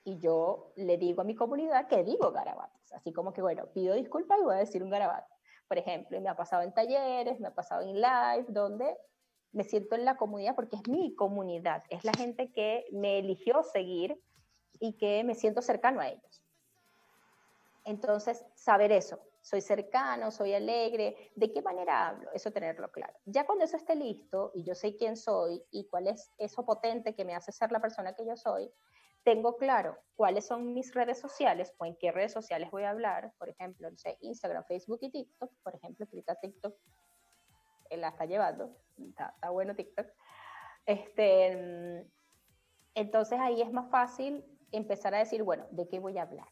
[0.06, 2.94] y yo le digo a mi comunidad que digo garabatos.
[2.94, 5.36] Así como que, bueno, pido disculpas y voy a decir un garabato.
[5.68, 8.96] Por ejemplo, me ha pasado en talleres, me ha pasado en live, donde
[9.52, 13.64] me siento en la comunidad porque es mi comunidad, es la gente que me eligió
[13.64, 14.22] seguir
[14.80, 16.44] y que me siento cercano a ellos.
[17.84, 22.30] Entonces, saber eso, soy cercano, soy alegre, ¿de qué manera hablo?
[22.34, 23.14] Eso tenerlo claro.
[23.26, 27.16] Ya cuando eso esté listo y yo sé quién soy y cuál es eso potente
[27.16, 28.72] que me hace ser la persona que yo soy,
[29.26, 33.34] tengo claro cuáles son mis redes sociales o en qué redes sociales voy a hablar,
[33.40, 36.76] por ejemplo, no sé, Instagram, Facebook y TikTok, por ejemplo, ahorita TikTok
[37.90, 40.08] él la está llevando, está, está, bueno TikTok.
[40.86, 42.08] Este,
[42.94, 46.48] entonces ahí es más fácil empezar a decir, bueno, ¿de qué voy a hablar?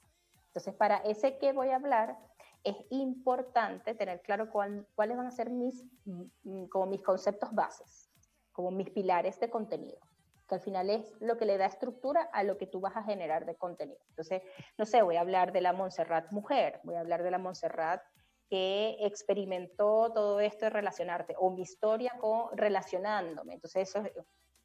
[0.47, 2.17] Entonces, para ese qué voy a hablar,
[2.63, 8.09] es importante tener claro cuál, cuáles van a ser mis, mm, como mis conceptos bases,
[8.51, 9.99] como mis pilares de contenido
[10.47, 13.03] que al final es lo que le da estructura a lo que tú vas a
[13.03, 13.99] generar de contenido.
[14.09, 14.41] Entonces,
[14.77, 18.01] no sé, voy a hablar de la Montserrat mujer, voy a hablar de la Montserrat
[18.49, 23.55] que experimentó todo esto de relacionarte, o mi historia con relacionándome.
[23.55, 24.13] Entonces, eso es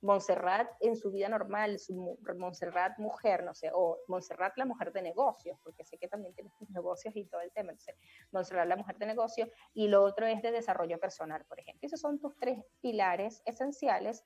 [0.01, 5.03] Montserrat en su vida normal, su Montserrat mujer, no sé, o Montserrat la mujer de
[5.03, 7.73] negocios, porque sé que también tienes negocios y todo el tema.
[7.73, 7.97] Entonces,
[8.31, 11.87] Montserrat la mujer de negocios, y lo otro es de desarrollo personal, por ejemplo.
[11.87, 14.25] Esos son tus tres pilares esenciales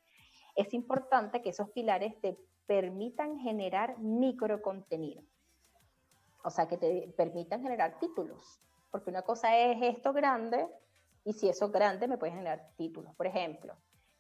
[0.55, 5.23] es importante que esos pilares te permitan generar microcontenido.
[6.45, 8.61] O sea, que te permitan generar títulos.
[8.91, 10.69] Porque una cosa es esto grande
[11.25, 13.15] y si eso grande me puede generar títulos.
[13.15, 13.77] Por ejemplo,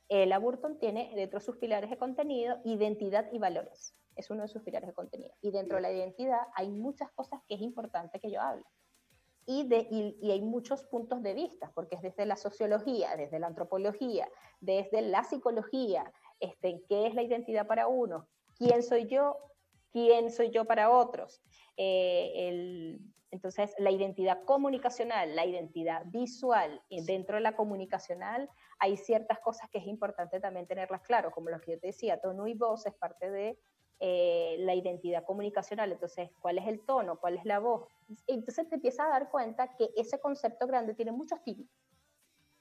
[0.08, 3.94] el Burton tiene dentro de sus pilares de contenido identidad y valores.
[4.14, 5.34] Es uno de sus pilares de contenido.
[5.40, 8.64] Y dentro de la identidad hay muchas cosas que es importante que yo hable.
[9.46, 13.48] Y, de, y, hay muchos puntos de vista, porque es desde la sociología, desde la
[13.48, 14.28] antropología,
[14.60, 18.28] desde la psicología, este, qué es la identidad para uno,
[18.58, 19.38] quién soy yo,
[19.92, 21.42] quién soy yo para otros.
[21.76, 22.98] Eh,
[23.30, 29.78] entonces, la identidad comunicacional, la identidad visual, dentro de la comunicacional hay ciertas cosas que
[29.78, 32.94] es importante también tenerlas claro, como lo que yo te decía, tono y voz es
[32.94, 33.58] parte de
[34.00, 35.92] eh, la identidad comunicacional.
[35.92, 37.20] Entonces, ¿cuál es el tono?
[37.20, 37.86] ¿Cuál es la voz?
[38.26, 41.70] Entonces te empiezas a dar cuenta que ese concepto grande tiene muchos títulos,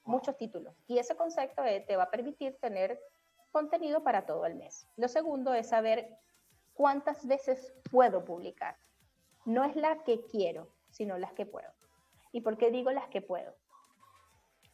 [0.04, 0.76] muchos títulos.
[0.86, 3.00] Y ese concepto eh, te va a permitir tener
[3.52, 4.88] contenido para todo el mes.
[4.96, 6.18] Lo segundo es saber
[6.72, 8.76] cuántas veces puedo publicar.
[9.44, 11.70] No es la que quiero, sino las que puedo.
[12.32, 13.54] ¿Y por qué digo las que puedo?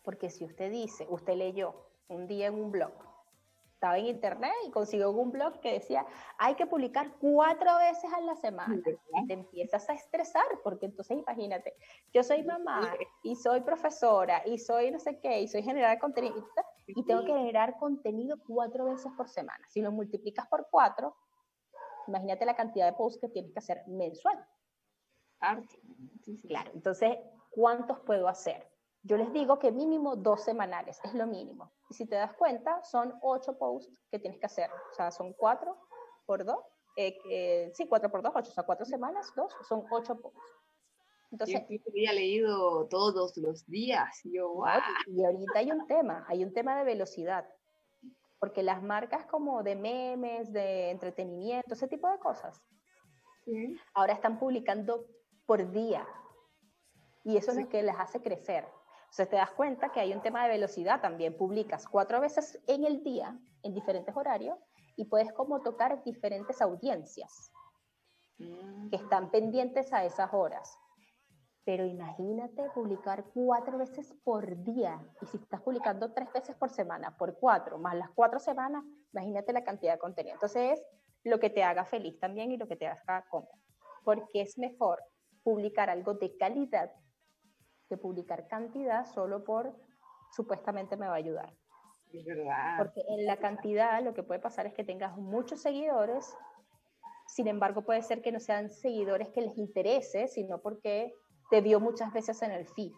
[0.03, 1.75] Porque si usted dice, usted leyó
[2.07, 2.93] un día en un blog,
[3.75, 6.05] estaba en internet y consiguió un blog que decía,
[6.37, 8.81] hay que publicar cuatro veces a la semana.
[9.15, 11.75] Y te empiezas a estresar, porque entonces imagínate,
[12.13, 16.45] yo soy mamá y soy profesora y soy no sé qué, y soy generar contenido
[16.89, 19.65] y tengo que generar contenido cuatro veces por semana.
[19.69, 21.17] Si lo multiplicas por cuatro,
[22.07, 24.45] imagínate la cantidad de posts que tienes que hacer mensual.
[26.47, 27.19] Claro, entonces,
[27.51, 28.69] ¿cuántos puedo hacer?
[29.03, 31.73] Yo les digo que mínimo dos semanales, es lo mínimo.
[31.89, 34.71] Y si te das cuenta, son ocho posts que tienes que hacer.
[34.91, 35.79] O sea, son cuatro
[36.27, 36.59] por dos.
[36.97, 38.51] Eh, sí, cuatro por dos, ocho.
[38.51, 40.58] O sea, cuatro semanas, dos, son ocho posts.
[41.31, 44.21] Entonces, yo había leído todos los días.
[44.25, 44.63] Yo,
[45.07, 47.47] Y ahorita hay un tema, hay un tema de velocidad.
[48.39, 52.63] Porque las marcas como de memes, de entretenimiento, ese tipo de cosas,
[53.95, 55.07] ahora están publicando
[55.45, 56.07] por día.
[57.25, 58.65] Y eso es lo que les hace crecer.
[59.03, 61.37] Entonces te das cuenta que hay un tema de velocidad también.
[61.37, 64.59] Publicas cuatro veces en el día, en diferentes horarios,
[64.97, 67.53] y puedes como tocar diferentes audiencias.
[68.39, 70.79] que están pendientes a esas horas.
[71.69, 74.99] Pero imagínate publicar cuatro veces por día.
[75.21, 79.53] Y si estás publicando tres veces por semana, por cuatro, más las cuatro semanas, imagínate
[79.53, 80.33] la cantidad de contenido.
[80.33, 80.87] Entonces es
[81.25, 83.53] lo que te haga feliz también y lo que te haga cómodo.
[84.03, 85.05] Porque es mejor
[85.43, 86.91] publicar algo de calidad
[87.87, 89.77] que publicar cantidad solo por
[90.35, 91.53] supuestamente me va a ayudar.
[92.15, 92.79] Es verdad.
[92.79, 96.35] Porque en la cantidad lo que puede pasar es que tengas muchos seguidores,
[97.27, 101.13] sin embargo puede ser que no sean seguidores que les interese, sino porque
[101.51, 102.93] te vio muchas veces en el feed.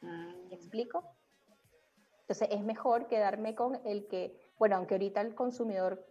[0.00, 0.48] Mm.
[0.48, 1.04] ¿Me explico?
[2.20, 6.04] Entonces es mejor quedarme con el que, bueno, aunque ahorita el consumidor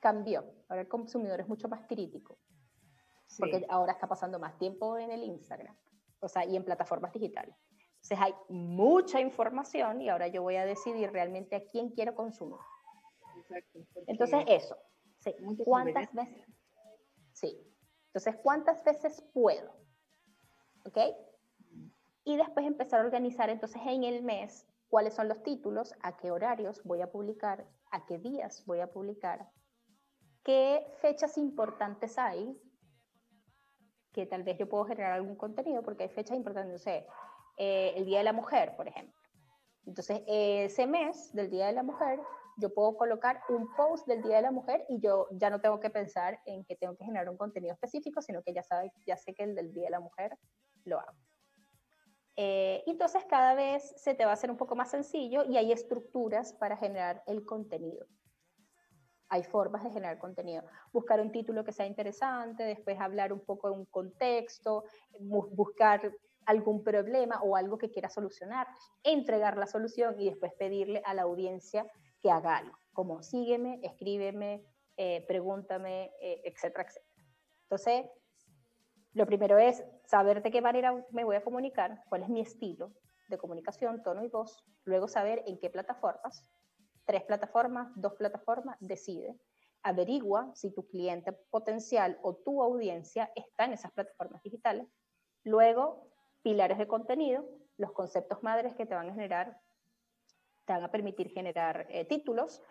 [0.00, 2.38] cambió, ahora el consumidor es mucho más crítico,
[3.26, 3.36] Sí.
[3.40, 5.76] porque ahora está pasando más tiempo en el Instagram,
[6.20, 7.54] o sea, y en plataformas digitales.
[7.96, 12.58] Entonces hay mucha información y ahora yo voy a decidir realmente a quién quiero consumir.
[13.40, 14.76] Exacto, Entonces eso,
[15.18, 15.34] sí.
[15.64, 16.46] ¿cuántas veces?
[17.32, 17.76] Sí.
[18.06, 19.74] Entonces, ¿cuántas veces puedo?
[20.86, 20.98] ¿Ok?
[22.24, 26.30] Y después empezar a organizar entonces en el mes cuáles son los títulos, a qué
[26.30, 29.50] horarios voy a publicar, a qué días voy a publicar,
[30.44, 32.56] qué fechas importantes hay,
[34.12, 37.06] que tal vez yo puedo generar algún contenido, porque hay fechas importantes, no sé,
[37.58, 39.14] eh, el Día de la Mujer, por ejemplo.
[39.84, 42.20] Entonces, ese mes del Día de la Mujer,
[42.56, 45.78] yo puedo colocar un post del Día de la Mujer y yo ya no tengo
[45.78, 49.16] que pensar en que tengo que generar un contenido específico, sino que ya, sabe, ya
[49.16, 50.36] sé que el del Día de la Mujer
[50.86, 51.16] lo hago.
[52.36, 55.72] Eh, entonces cada vez se te va a hacer un poco más sencillo y hay
[55.72, 58.06] estructuras para generar el contenido.
[59.28, 60.62] Hay formas de generar contenido.
[60.92, 64.84] Buscar un título que sea interesante, después hablar un poco de un contexto,
[65.18, 66.12] bu- buscar
[66.44, 68.68] algún problema o algo que quiera solucionar,
[69.02, 71.86] entregar la solución y después pedirle a la audiencia
[72.22, 74.62] que haga algo, como sígueme, escríbeme,
[74.96, 77.06] eh, pregúntame, eh, etcétera, etcétera.
[77.64, 78.06] Entonces,
[79.16, 82.92] lo primero es saber de qué manera me voy a comunicar, cuál es mi estilo
[83.28, 84.62] de comunicación, tono y voz.
[84.84, 86.46] Luego saber en qué plataformas,
[87.06, 89.34] tres plataformas, dos plataformas, decide.
[89.82, 94.86] Averigua si tu cliente potencial o tu audiencia está en esas plataformas digitales.
[95.44, 96.10] Luego,
[96.42, 97.48] pilares de contenido,
[97.78, 99.58] los conceptos madres que te van a generar,
[100.66, 102.62] te van a permitir generar eh, títulos.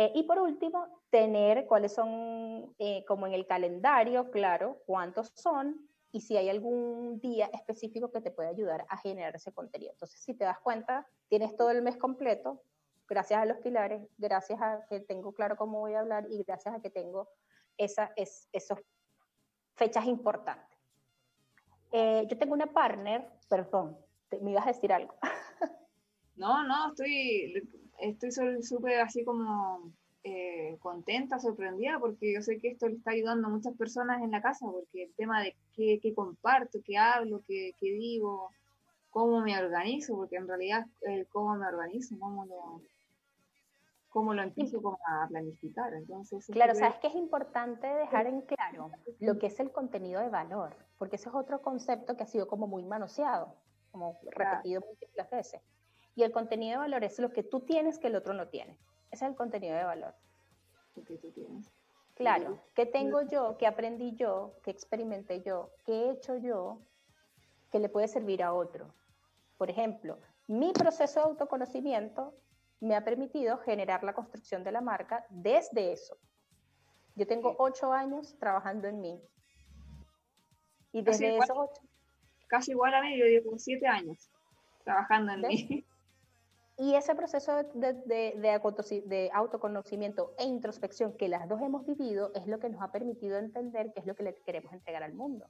[0.00, 5.90] Eh, y por último, tener cuáles son, eh, como en el calendario, claro, cuántos son
[6.10, 9.92] y si hay algún día específico que te puede ayudar a generar ese contenido.
[9.92, 12.62] Entonces, si te das cuenta, tienes todo el mes completo,
[13.10, 16.74] gracias a los pilares, gracias a que tengo claro cómo voy a hablar y gracias
[16.74, 17.28] a que tengo
[17.76, 18.78] esa, es, esas
[19.74, 20.78] fechas importantes.
[21.92, 23.98] Eh, yo tengo una partner, perdón,
[24.40, 25.14] me ibas a decir algo.
[26.36, 27.52] No, no, estoy
[28.00, 28.30] estoy
[28.62, 29.92] súper así como
[30.22, 34.30] eh, contenta, sorprendida, porque yo sé que esto le está ayudando a muchas personas en
[34.30, 38.50] la casa, porque el tema de qué, qué comparto, qué hablo, qué, qué digo,
[39.10, 42.82] cómo me organizo, porque en realidad el cómo me organizo, cómo lo,
[44.10, 45.94] cómo lo empiezo como a planificar.
[45.94, 48.90] Entonces, es Claro, sabes que es importante dejar en claro
[49.20, 52.46] lo que es el contenido de valor, porque ese es otro concepto que ha sido
[52.46, 53.54] como muy manoseado,
[53.90, 55.62] como repetido múltiples veces.
[56.14, 58.78] Y el contenido de valor es lo que tú tienes que el otro no tiene.
[59.10, 60.14] Ese es el contenido de valor.
[60.96, 61.72] lo que tú tienes.
[62.14, 63.56] Claro, ¿qué tengo yo?
[63.56, 64.54] ¿Qué aprendí yo?
[64.62, 65.70] ¿Qué experimenté yo?
[65.86, 66.82] ¿Qué he hecho yo
[67.70, 68.92] que le puede servir a otro?
[69.56, 72.34] Por ejemplo, mi proceso de autoconocimiento
[72.80, 76.18] me ha permitido generar la construcción de la marca desde eso.
[77.14, 79.22] Yo tengo ocho años trabajando en mí.
[80.92, 81.44] Y desde igual.
[81.44, 81.82] esos ocho,
[82.48, 84.30] Casi igual a mí, yo llevo siete años
[84.84, 85.70] trabajando en ¿Ves?
[85.70, 85.84] mí.
[86.80, 91.84] Y ese proceso de, de- de autoconoci- de autoconocimiento e introspección que las dos hemos
[91.84, 95.02] vivido es lo que nos ha permitido entender qué es lo que le queremos entregar
[95.02, 95.46] al mundo.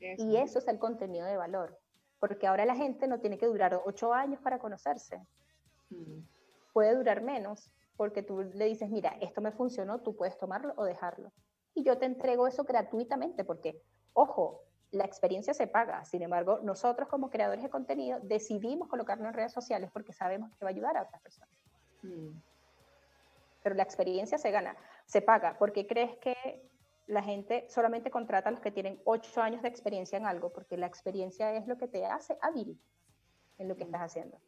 [0.00, 0.24] Eso.
[0.24, 1.78] Y eso es el contenido de valor.
[2.18, 5.20] Porque ahora la gente no tiene que durar ocho años para conocerse.
[5.90, 6.20] Mm.
[6.72, 10.84] Puede durar menos porque tú le dices, mira, esto me funcionó, tú puedes tomarlo o
[10.84, 11.30] dejarlo.
[11.74, 13.82] Y yo te entrego eso gratuitamente porque,
[14.14, 14.62] ojo,
[14.92, 16.04] la experiencia se paga.
[16.04, 20.64] Sin embargo, nosotros como creadores de contenido decidimos colocarlo en redes sociales porque sabemos que
[20.64, 21.54] va a ayudar a otras personas.
[22.02, 22.30] Mm.
[23.62, 24.76] Pero la experiencia se gana,
[25.06, 25.56] se paga.
[25.58, 26.62] porque crees que
[27.06, 30.52] la gente solamente contrata a los que tienen ocho años de experiencia en algo?
[30.52, 32.78] Porque la experiencia es lo que te hace hábil
[33.58, 34.38] en lo que estás haciendo.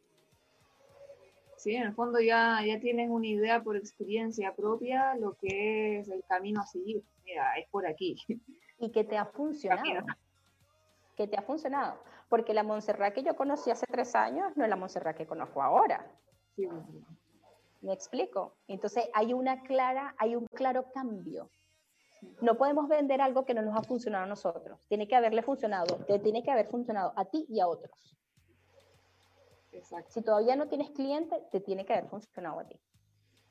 [1.57, 6.09] Sí, en el fondo ya, ya tienes una idea por experiencia propia lo que es
[6.09, 7.05] el camino a seguir.
[7.24, 8.16] Mira, es por aquí.
[8.78, 9.82] Y que te ha funcionado.
[9.82, 10.07] Camino.
[11.17, 11.99] Que te ha funcionado.
[12.29, 15.63] Porque la Montserrat que yo conocí hace tres años no es la Montserrat que conozco
[15.63, 16.07] ahora.
[16.57, 16.69] Sí,
[17.83, 18.55] ¿Me explico?
[18.69, 21.51] Entonces hay una clara, hay un claro cambio.
[22.41, 24.81] No podemos vender algo que no nos ha funcionado a nosotros.
[24.87, 28.17] Tiene que haberle funcionado, te tiene que haber funcionado a ti y a otros.
[30.09, 32.79] Si todavía no tienes cliente, te tiene que haber funcionado a ti.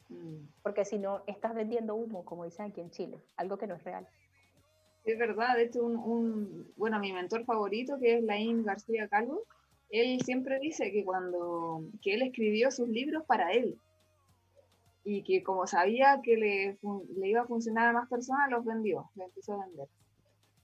[0.08, 0.48] Mm.
[0.64, 3.84] Porque si no, estás vendiendo humo, como dicen aquí en Chile, algo que no es
[3.84, 4.08] real.
[5.04, 9.44] Es verdad, de hecho, un, bueno, mi mentor favorito, que es Laín García Calvo,
[9.90, 13.78] él siempre dice que cuando que él escribió sus libros para él
[15.04, 16.78] y que como sabía que le,
[17.18, 19.88] le iba a funcionar a más personas, los vendió, los empezó a vender.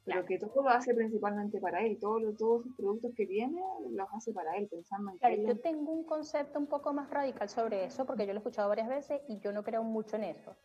[0.05, 3.61] Pero que todo lo hace principalmente para él, todos todos sus productos que tiene
[3.91, 7.49] los hace para él, pensando en claro, Yo tengo un concepto un poco más radical
[7.49, 10.23] sobre eso, porque yo lo he escuchado varias veces y yo no creo mucho en
[10.23, 10.55] eso.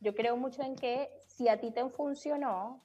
[0.00, 2.84] Yo creo mucho en que si a ti te funcionó,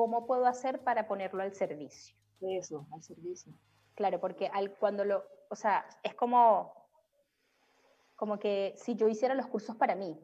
[0.00, 2.16] ¿cómo puedo hacer para ponerlo al servicio?
[2.40, 3.52] Eso, al servicio.
[3.94, 6.72] Claro, porque al, cuando lo, o sea, es como,
[8.16, 10.18] como que si yo hiciera los cursos para mí,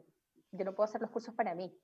[0.51, 1.79] yo no puedo hacer los cursos para mí,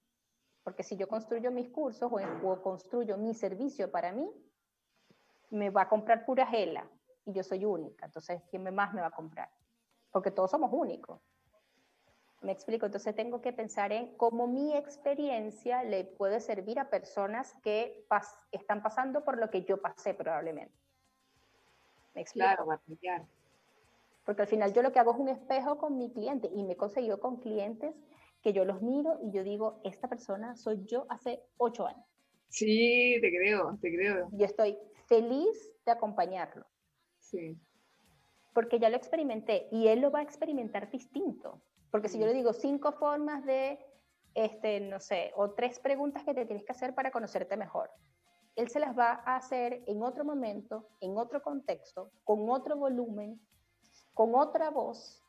[0.63, 4.27] porque si yo construyo mis cursos o, construyo mi servicio para mí,
[5.51, 6.89] me va a comprar pura gela
[7.25, 8.07] y yo soy única.
[8.07, 9.51] Entonces, ¿quién más me va a comprar?
[10.11, 11.21] Porque todos somos únicos.
[12.43, 17.53] Me explico, entonces tengo que pensar en cómo mi experiencia le puede servir a personas
[17.63, 18.05] que
[18.51, 20.75] están pasando por lo que yo pasé probablemente.
[22.13, 22.45] ¿Me explico?
[22.45, 22.81] Claro,
[24.25, 26.73] Porque al final yo lo que hago es un espejo con mi cliente y me
[26.73, 27.95] he conseguido con clientes
[28.41, 32.05] que yo los miro y yo digo, esta persona soy yo hace ocho años.
[32.49, 34.27] Sí, te creo, te creo.
[34.37, 34.77] Y estoy
[35.07, 36.65] feliz de acompañarlo.
[37.19, 37.57] Sí.
[38.53, 41.61] Porque ya lo experimenté y él lo va a experimentar distinto.
[41.93, 43.77] Porque si yo le digo cinco formas de,
[44.33, 47.91] este, no sé, o tres preguntas que te tienes que hacer para conocerte mejor,
[48.55, 53.39] él se las va a hacer en otro momento, en otro contexto, con otro volumen,
[54.15, 55.23] con otra voz,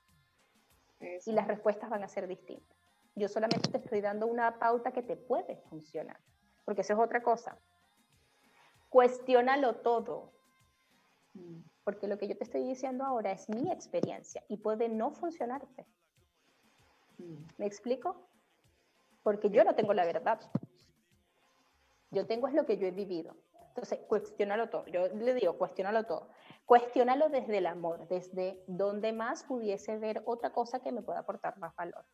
[1.26, 2.78] y las respuestas van a ser distintas.
[3.14, 6.18] Yo solamente te estoy dando una pauta que te puede funcionar,
[6.64, 7.58] porque eso es otra cosa.
[8.88, 10.32] Cuestiónalo todo,
[11.84, 15.86] porque lo que yo te estoy diciendo ahora es mi experiencia y puede no funcionarte.
[17.58, 18.28] ¿Me explico?
[19.22, 20.40] Porque yo no tengo la verdad.
[22.10, 23.36] Yo tengo es lo que yo he vivido.
[23.68, 24.86] Entonces, cuestionalo todo.
[24.86, 26.28] Yo le digo, cuestionalo todo.
[26.64, 31.58] Cuestiónalo desde el amor, desde donde más pudiese ver otra cosa que me pueda aportar
[31.58, 32.06] más valor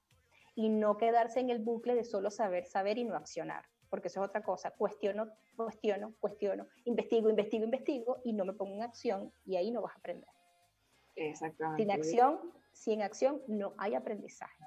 [0.54, 4.22] y no quedarse en el bucle de solo saber, saber y no accionar, porque eso
[4.22, 4.70] es otra cosa.
[4.70, 9.82] Cuestiono, cuestiono, cuestiono, investigo, investigo, investigo y no me pongo en acción y ahí no
[9.82, 10.28] vas a aprender.
[11.14, 11.82] Exactamente.
[11.82, 14.64] Sin acción, sin acción no hay aprendizaje.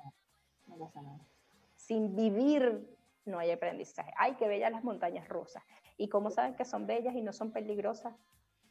[1.75, 2.87] Sin vivir
[3.25, 4.11] no hay aprendizaje.
[4.17, 5.63] Ay, qué bellas las montañas rusas.
[5.97, 8.15] ¿Y cómo saben que son bellas y no son peligrosas?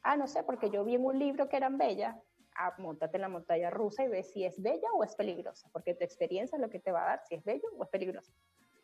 [0.03, 2.17] Ah, no sé, porque yo vi en un libro que eran bellas
[2.55, 5.95] a montarte en la montaña rusa y ves si es bella o es peligrosa, porque
[5.95, 8.33] tu experiencia es lo que te va a dar si es bello o es peligroso.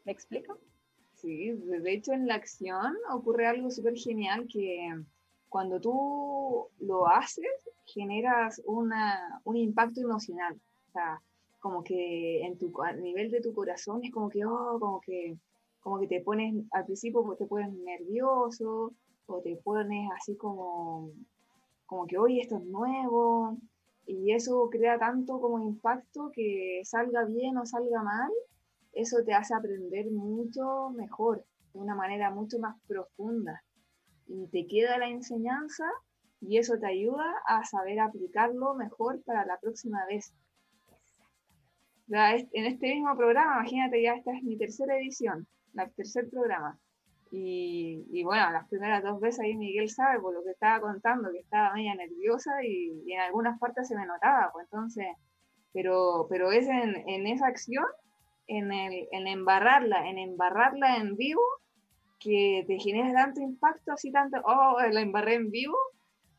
[0.05, 0.59] ¿Me explico?
[1.13, 4.95] Sí, de hecho en la acción ocurre algo súper genial que
[5.49, 10.61] cuando tú lo haces generas una, un impacto emocional.
[10.89, 11.21] O sea,
[11.61, 15.37] como que en tu, a nivel de tu corazón es como que, oh, como que,
[15.81, 18.93] como que te pones, al principio te pones nervioso
[19.27, 21.13] o te pones así como
[21.87, 23.57] como que hoy esto es nuevo,
[24.09, 28.31] y eso crea tanto como impacto que salga bien o salga mal,
[28.93, 33.63] eso te hace aprender mucho mejor, de una manera mucho más profunda.
[34.27, 35.85] Y te queda la enseñanza
[36.41, 40.35] y eso te ayuda a saber aplicarlo mejor para la próxima vez.
[42.11, 46.79] En este mismo programa, imagínate, ya esta es mi tercera edición, el tercer programa.
[47.31, 51.41] Y, bueno, las primeras dos veces ahí Miguel sabe por lo que estaba contando, que
[51.41, 55.07] estaba media nerviosa y, en algunas partes se me notaba, pues entonces,
[55.75, 57.85] pero, pero es en, esa acción,
[58.47, 61.43] en, el, embarrarla, en embarrarla en vivo,
[62.19, 65.77] que te genera tanto impacto, así tanto, oh, la embarré en vivo,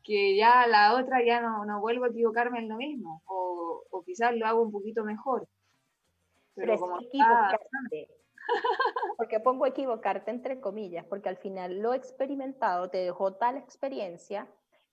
[0.02, 4.34] que ya la otra ya no, no vuelvo a equivocarme en lo mismo, o quizás
[4.34, 5.46] lo hago un poquito mejor.
[6.60, 6.98] Pero, como
[9.16, 14.48] porque pongo equivocarte entre comillas, porque al final lo experimentado te dejó tal experiencia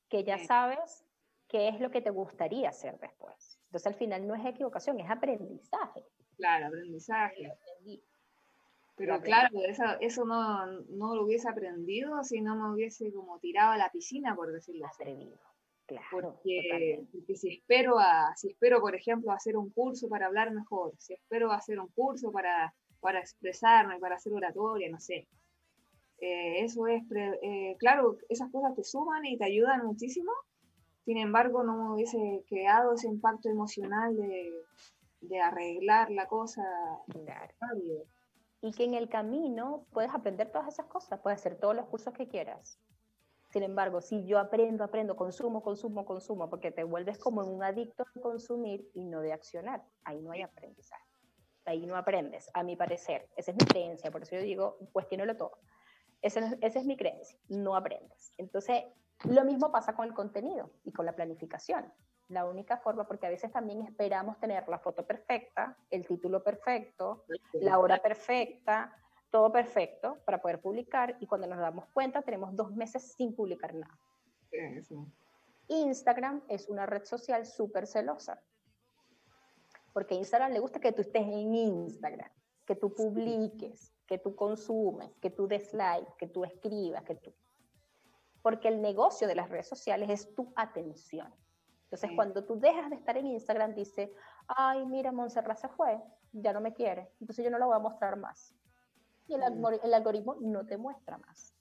[0.10, 1.06] que ya sabes
[1.48, 3.60] qué es lo que te gustaría hacer después.
[3.66, 6.06] Entonces al final no es equivocación, es aprendizaje.
[6.36, 7.54] Claro, aprendizaje.
[8.96, 13.74] Pero claro, eso, eso no, no, lo hubiese aprendido si no me hubiese como tirado
[13.74, 15.34] a la piscina, por decirlo así.
[15.88, 20.52] Claro, porque, porque, si espero a, si espero, por ejemplo, hacer un curso para hablar
[20.52, 25.28] mejor, si espero hacer un curso para para expresarme, para hacer oratoria, no sé.
[26.20, 30.32] Eh, eso es, eh, claro, esas cosas te suman y te ayudan muchísimo,
[31.06, 34.52] sin embargo no hubiese creado ese impacto emocional de,
[35.22, 36.64] de arreglar la cosa
[37.08, 37.54] claro.
[38.62, 42.14] y que en el camino puedes aprender todas esas cosas, puedes hacer todos los cursos
[42.14, 42.80] que quieras.
[43.58, 48.04] Sin embargo, si yo aprendo, aprendo, consumo, consumo, consumo, porque te vuelves como un adicto
[48.04, 51.04] a consumir y no de accionar, ahí no hay aprendizaje.
[51.66, 53.28] Ahí no aprendes, a mi parecer.
[53.36, 55.58] Esa es mi creencia, por eso yo digo, cuestionelo todo.
[56.22, 58.32] Esa es, esa es mi creencia, no aprendes.
[58.38, 58.84] Entonces,
[59.24, 61.92] lo mismo pasa con el contenido y con la planificación.
[62.28, 67.26] La única forma, porque a veces también esperamos tener la foto perfecta, el título perfecto,
[67.54, 68.96] la hora perfecta,
[69.30, 73.74] todo perfecto para poder publicar y cuando nos damos cuenta tenemos dos meses sin publicar
[73.74, 73.98] nada.
[75.68, 78.42] Instagram es una red social súper celosa,
[79.94, 82.30] porque a Instagram le gusta que tú estés en Instagram,
[82.66, 87.34] que tú publiques, que tú consumes, que tú des like, que tú escribas, que tú...
[88.42, 91.34] Porque el negocio de las redes sociales es tu atención.
[91.84, 94.14] Entonces, cuando tú dejas de estar en Instagram, dice,
[94.48, 96.02] ay, mira, Montserrat se fue,
[96.32, 98.54] ya no me quiere, entonces yo no lo voy a mostrar más.
[99.28, 99.44] Y el,
[99.84, 101.58] el algoritmo no te muestra más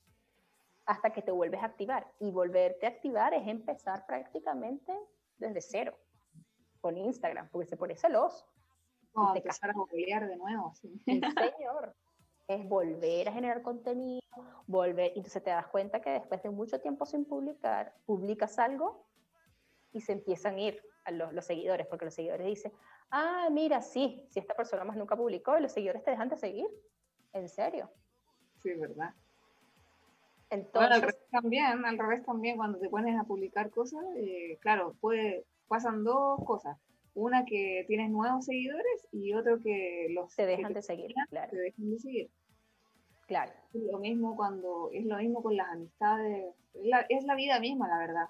[0.87, 2.07] hasta que te vuelves a activar.
[2.21, 4.97] Y volverte a activar es empezar prácticamente
[5.37, 5.99] desde cero
[6.81, 8.47] con Instagram, porque se pone celoso.
[9.15, 10.73] Oh, empezar a googlear de nuevo.
[10.75, 11.03] Sí.
[11.05, 11.95] señor.
[12.47, 14.21] Es volver a generar contenido,
[14.69, 15.11] volver.
[15.17, 19.05] Y entonces te das cuenta que después de mucho tiempo sin publicar, publicas algo
[19.93, 22.73] y se empiezan a ir a los, los, seguidores, porque los seguidores dicen,
[23.11, 26.37] ah, mira, sí, si esta persona más nunca publicó, y los seguidores te dejan de
[26.37, 26.69] seguir.
[27.37, 27.91] ¿En serio?
[28.63, 29.15] Sí, verdad.
[30.49, 34.95] Entonces, al revés también, al revés también, cuando te pones a publicar cosas, eh, claro,
[35.01, 36.79] puede, pasan dos cosas.
[37.15, 41.51] Una que tienes nuevos seguidores y otro que los te dejan de seguir, claro.
[41.51, 42.31] Te dejan de seguir.
[43.27, 43.53] Claro.
[43.75, 47.59] Es lo mismo cuando, es lo mismo con las amistades, es la, es la vida
[47.59, 48.29] misma, la verdad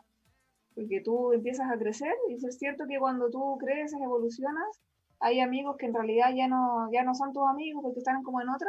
[0.77, 4.83] porque tú empiezas a crecer y es cierto que cuando tú creces, evolucionas,
[5.21, 8.43] hay amigos que en realidad ya no, ya no son tus amigos porque están como
[8.43, 8.69] en otra,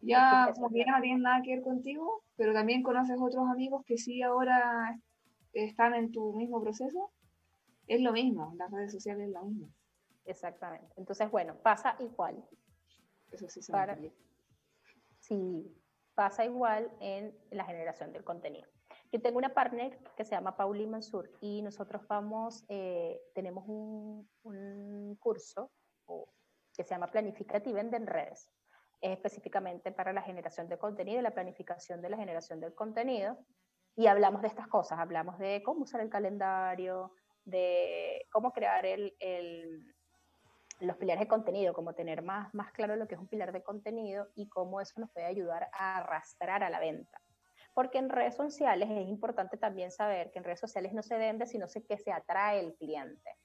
[0.00, 4.98] ya no tienen nada que ver contigo, pero también conoces otros amigos que sí ahora
[5.52, 7.12] están en tu mismo proceso.
[7.86, 9.70] Es lo mismo, las redes sociales es lo mismo.
[10.24, 10.92] Exactamente.
[10.96, 12.44] Entonces, bueno, pasa igual.
[13.30, 13.98] Eso sí, Para,
[15.20, 15.74] sí,
[16.14, 18.68] pasa igual en la generación del contenido.
[19.12, 24.28] Yo tengo una partner que se llama Pauli Mansur y nosotros vamos, eh, tenemos un,
[24.42, 25.70] un curso
[26.76, 28.50] que se llama Planificativa en redes.
[29.00, 33.38] Es específicamente para la generación de contenido y la planificación de la generación del contenido.
[33.94, 37.12] Y hablamos de estas cosas, hablamos de cómo usar el calendario,
[37.44, 39.94] de cómo crear el, el,
[40.80, 43.62] los pilares de contenido, cómo tener más, más claro lo que es un pilar de
[43.62, 47.20] contenido y cómo eso nos puede ayudar a arrastrar a la venta
[47.76, 51.44] porque en redes sociales es importante también saber que en redes sociales no se vende,
[51.44, 53.36] sino que se atrae el cliente.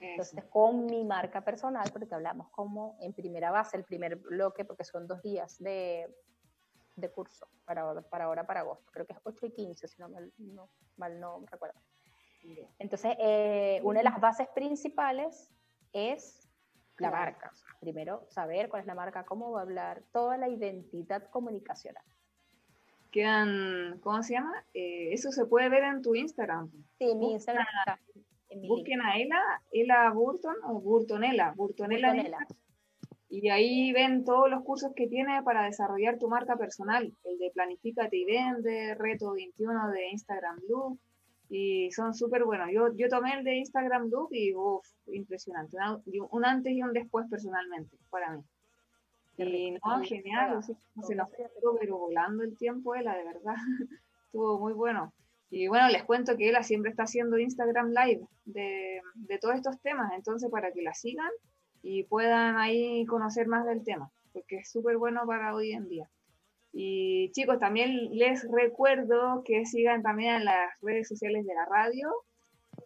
[0.00, 4.84] Entonces, con mi marca personal, porque hablamos como en primera base, el primer bloque, porque
[4.84, 6.08] son dos días de,
[6.96, 8.90] de curso para, para ahora, para agosto.
[8.92, 11.80] Creo que es 8 y 15, si no mal no, mal no recuerdo.
[12.78, 15.50] Entonces, eh, una de las bases principales
[15.92, 16.48] es
[16.98, 17.52] la marca.
[17.80, 22.04] primero, saber cuál es la marca, cómo va a hablar, toda la identidad comunicacional
[23.10, 24.64] quedan, ¿cómo se llama?
[24.74, 26.70] Eh, eso se puede ver en tu Instagram.
[26.98, 27.66] Sí, mi Instagram
[28.56, 29.40] Busquen a Ela,
[29.72, 32.14] Ela Burton o Burtonela, Burtonela.
[33.30, 37.12] Y ahí ven todos los cursos que tiene para desarrollar tu marca personal.
[37.24, 40.98] El de Planifícate y Vende, Reto 21 de Instagram Loop.
[41.50, 42.68] Y son súper buenos.
[42.72, 45.76] Yo, yo tomé el de Instagram Loop y uff, impresionante.
[46.30, 48.42] Un antes y un después personalmente para mí.
[49.36, 53.54] Y no, genial, se nos fue pero volando el tiempo, Ela, de verdad.
[54.26, 55.12] Estuvo muy bueno.
[55.50, 59.80] Y bueno, les cuento que Ela siempre está haciendo Instagram Live de, de todos estos
[59.80, 61.30] temas, entonces para que la sigan
[61.82, 66.08] y puedan ahí conocer más del tema, porque es súper bueno para hoy en día.
[66.72, 72.10] Y chicos, también les recuerdo que sigan también en las redes sociales de la radio,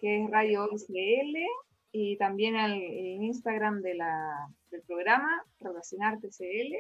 [0.01, 1.39] que es Radio ICL,
[1.93, 6.75] y también al Instagram de la, del programa, Relacionarte CL.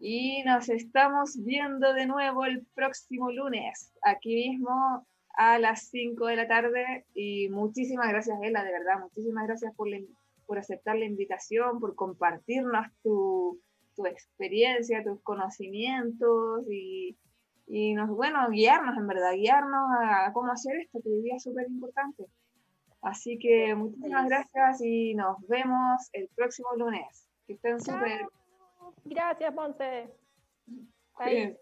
[0.00, 6.36] Y nos estamos viendo de nuevo el próximo lunes, aquí mismo a las 5 de
[6.36, 7.06] la tarde.
[7.14, 9.88] Y muchísimas gracias, Ela, de verdad, muchísimas gracias por,
[10.46, 13.60] por aceptar la invitación, por compartirnos tu,
[13.96, 17.16] tu experiencia, tus conocimientos y,
[17.66, 21.42] y nos, bueno, guiarnos en verdad, guiarnos a cómo hacer esto, que hoy día es
[21.42, 22.26] súper importante.
[23.02, 27.28] Así que muchísimas gracias y nos vemos el próximo lunes.
[27.46, 28.26] Que estén súper.
[29.04, 30.08] Gracias, Ponce.
[31.18, 31.56] Bye.